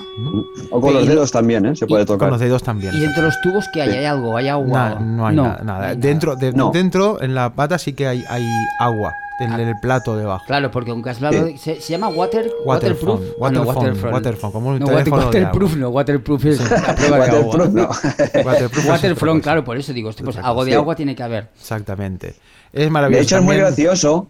[0.70, 1.76] O con los dedos también, ¿eh?
[1.76, 2.30] Se puede Con tocar.
[2.30, 2.92] los dedos también.
[2.94, 3.96] Y entre los tubos que hay, Sí.
[3.98, 4.90] hay algo, hay agua.
[4.90, 5.60] Na- no hay nada.
[5.62, 5.78] nada.
[5.80, 6.70] no hay Dentro, de- No.
[6.72, 8.44] dentro, en la pata sí que hay, hay
[8.80, 9.62] agua, en Ah.
[9.62, 10.44] el plato debajo.
[10.46, 11.58] Claro, porque aunque has hablado, Sí.
[11.58, 13.74] se, se llama water, Waterphone, waterproof.
[13.84, 15.80] Ah, no, como un no, teléfono de waterproof agua.
[15.80, 17.56] no, waterproof es la prueba de agua.
[17.56, 17.82] Waterproof, no.
[18.44, 19.42] Waterproof es otra Waterfront, cosa.
[19.42, 21.48] claro, por eso digo, pues algo de agua tiene que haber.
[21.58, 22.34] Exactamente.
[22.72, 23.22] Es De maravilloso.
[23.22, 24.28] hecho, es muy gracioso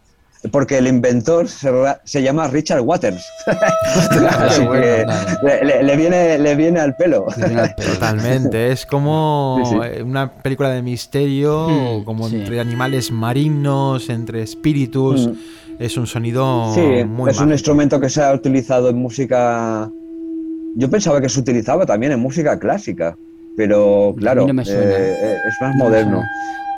[0.53, 1.71] porque el inventor se,
[2.05, 3.25] se llama Richard Waters.
[4.39, 5.07] Así bueno, que
[5.47, 7.27] le, le- le viene, le viene al pelo.
[7.77, 10.03] Totalmente, es como Sí, sí.
[10.03, 12.37] una película de misterio, Mm, como sí.
[12.37, 15.29] entre animales marinos, entre espíritus.
[15.29, 15.33] Mm.
[15.79, 19.91] Es un sonido Sí, muy es un instrumento que se ha utilizado en música.
[20.75, 23.17] Yo pensaba que se utilizaba también en música clásica.
[23.57, 26.23] pero claro, no eh, eh, es más moderno.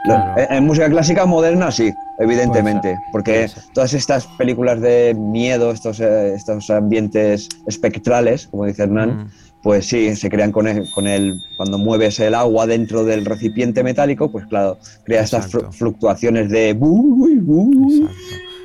[0.04, 0.40] Claro.
[0.40, 6.34] en, en música clásica moderna sí, evidentemente, porque todas estas películas de miedo, estos, eh,
[6.34, 9.26] estos ambientes espectrales, como dice Hernán, Mm.
[9.62, 13.82] pues sí, se crean con el, con el, cuando mueves el agua dentro del recipiente
[13.82, 15.72] metálico, pues claro, crea estas Exacto.
[15.72, 16.70] fluctuaciones de...
[16.70, 18.12] Exacto.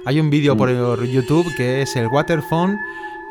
[0.05, 0.69] Hay un vídeo por
[1.05, 2.77] YouTube que es el Waterphone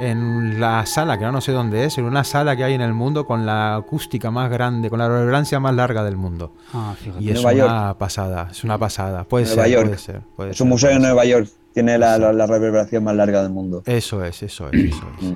[0.01, 2.93] en la sala, que no sé dónde es, en una sala que hay en el
[2.95, 6.53] mundo con la acústica más grande, con la reverberancia más larga del mundo.
[6.73, 7.23] Ah, fíjate.
[7.23, 9.25] Y es Nueva una pasada, es una pasada.
[9.25, 9.85] Puede Nueva ser, York.
[9.87, 10.21] puede ser.
[10.37, 11.03] puede Es ser, un museo en.
[11.03, 13.83] Nueva York, tiene la, la- la reverberación más larga del mundo.
[13.87, 15.33] Eso es, eso es, eso es.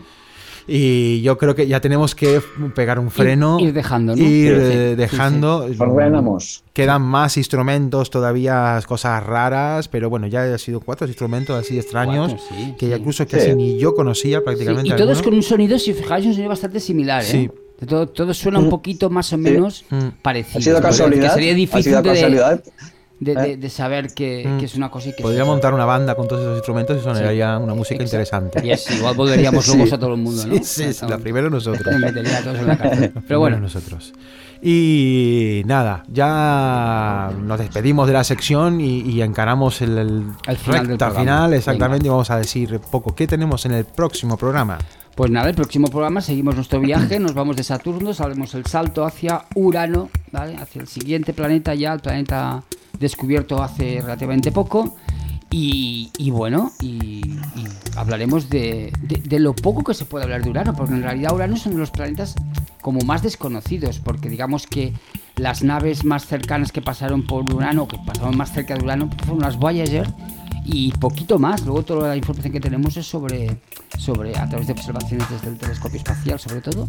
[0.69, 2.41] Y yo creo que ya tenemos que
[2.75, 3.59] pegar un freno.
[3.61, 4.23] ir dejando, ¿no?
[4.23, 5.69] Ir Sí, sí, eh, sí, dejando.
[5.79, 6.65] Ordenamos.
[6.73, 12.33] Quedan más instrumentos, todavía cosas raras, pero bueno, ya han sido cuatro instrumentos así extraños
[12.35, 13.01] Cuatro, sí, que ya sí.
[13.01, 13.55] incluso casi Sí.
[13.55, 14.89] ni yo conocía Sí, prácticamente.
[14.89, 15.25] y todos alguno.
[15.25, 17.27] con un sonido, si os fijáis, un sonido bastante similar, ¿eh?
[17.27, 17.51] Sí.
[17.87, 18.71] Todo, todo suena un Mm.
[18.71, 20.09] poquito más o menos Mm.
[20.23, 20.59] parecido.
[20.59, 21.35] ¿Ha sido casualidad?
[21.35, 22.65] sería ¿Ha difícil sido de, casualidad?
[22.65, 22.71] de,
[23.21, 23.57] de- ¿Eh?
[23.57, 24.59] de saber que, Mm.
[24.59, 27.01] que es una cosa y que Podría montar una banda con todos esos instrumentos y
[27.05, 28.05] sonaría una música Exacto.
[28.57, 28.67] interesante.
[28.67, 29.77] Y es, igual volveríamos Sí.
[29.79, 30.63] locos a todo el mundo, ¿no?
[30.63, 31.87] Sí, la primera nosotros.
[31.95, 33.13] Me metería a todos en la cárcel.
[33.27, 34.13] Pero bueno, nosotros.
[34.63, 40.81] Y nada, ya nos despedimos de la sección y, y encaramos el, el El final
[40.81, 41.21] del recta programa.
[41.21, 44.79] final, exactamente, y vamos a decir poco qué tenemos en el próximo programa.
[45.15, 49.05] Pues nada, el próximo programa seguimos nuestro viaje, nos vamos de Saturno, haremos el salto
[49.05, 50.57] hacia Urano, ¿vale?
[50.57, 52.63] Hacia el siguiente planeta ya, el planeta
[52.99, 54.97] descubierto hace relativamente poco.
[55.49, 57.23] Y, y bueno, y,
[57.97, 61.33] hablaremos de, de- de lo poco que se puede hablar de Urano, porque en realidad
[61.35, 62.35] Urano es uno de los planetas
[62.83, 64.93] como más desconocidos, porque digamos que
[65.37, 69.41] las naves más cercanas que pasaron por Urano, que pasaron más cerca de Urano, fueron
[69.41, 70.09] las Voyager,
[70.67, 71.63] y poquito más.
[71.65, 73.57] Luego toda la información que tenemos es sobre,
[73.99, 76.89] sobre a través de observaciones desde el telescopio espacial, sobre todo.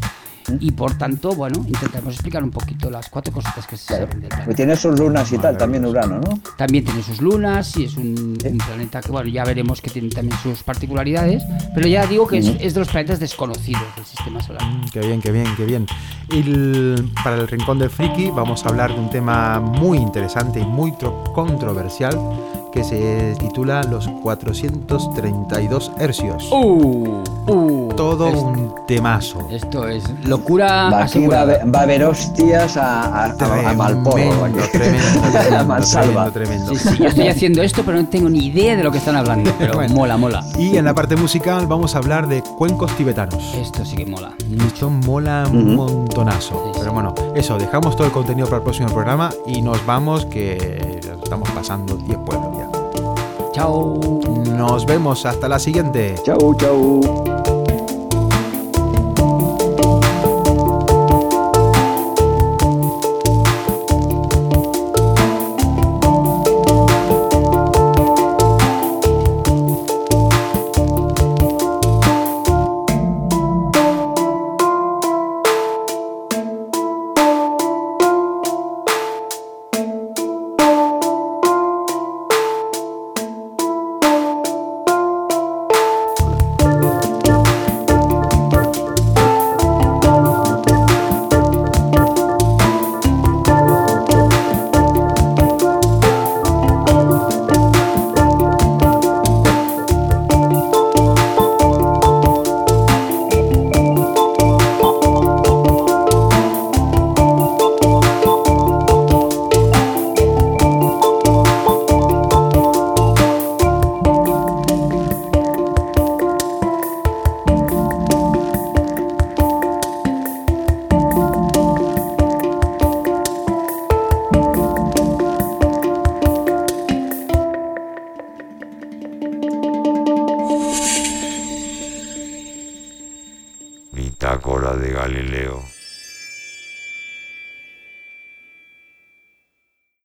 [0.62, 4.06] Y por tanto, bueno, intentaremos explicar un poquito las cuatro cositas que se Claro.
[4.08, 6.40] saben del Pues tiene sus lunas y tal, también Urano, ¿no?
[6.58, 10.08] También tiene sus lunas y es un, un planeta que, bueno, ya veremos que tiene
[10.08, 11.44] también sus particularidades.
[11.76, 14.64] Pero ya digo que es, es de los planetas desconocidos del sistema solar.
[14.64, 15.86] Mm, Qué bien, qué bien, qué bien.
[16.32, 20.62] Y el- para el Rincón del Friki vamos a hablar de un tema muy interesante
[20.62, 22.18] y muy tro- controversial
[22.72, 26.50] que se titula Los 432 hercios.
[26.52, 27.24] ¡Uh!
[27.48, 27.88] ¡Uh!
[27.96, 29.48] Todo Es- un temazo.
[29.52, 33.74] Esto es locura Va, aquí va, a va a haber hostias a, a, a, a
[33.74, 34.14] Malporro.
[34.16, 36.76] Tremendo, tremendo, a tremendo, tremendo, tremendo.
[36.76, 39.16] Sí, sí, yo estoy haciendo esto, pero no tengo ni idea de lo que están
[39.16, 39.52] hablando.
[39.58, 39.96] Pero Bueno.
[39.96, 40.44] mola, mola.
[40.58, 43.54] Y en la parte musical vamos a hablar de cuencos tibetanos.
[43.56, 44.32] Esto sí que mola.
[44.68, 45.84] Esto mola un Ujú.
[45.84, 46.64] montonazo.
[46.66, 46.80] Sí, sí.
[46.80, 51.00] Pero bueno, eso, dejamos todo el contenido para el próximo programa y nos vamos que
[51.24, 52.47] estamos pasando 10 pueblos.
[53.58, 54.00] Chao.
[54.56, 56.14] Nos vemos hasta la siguiente.
[56.24, 57.47] Chau, chau.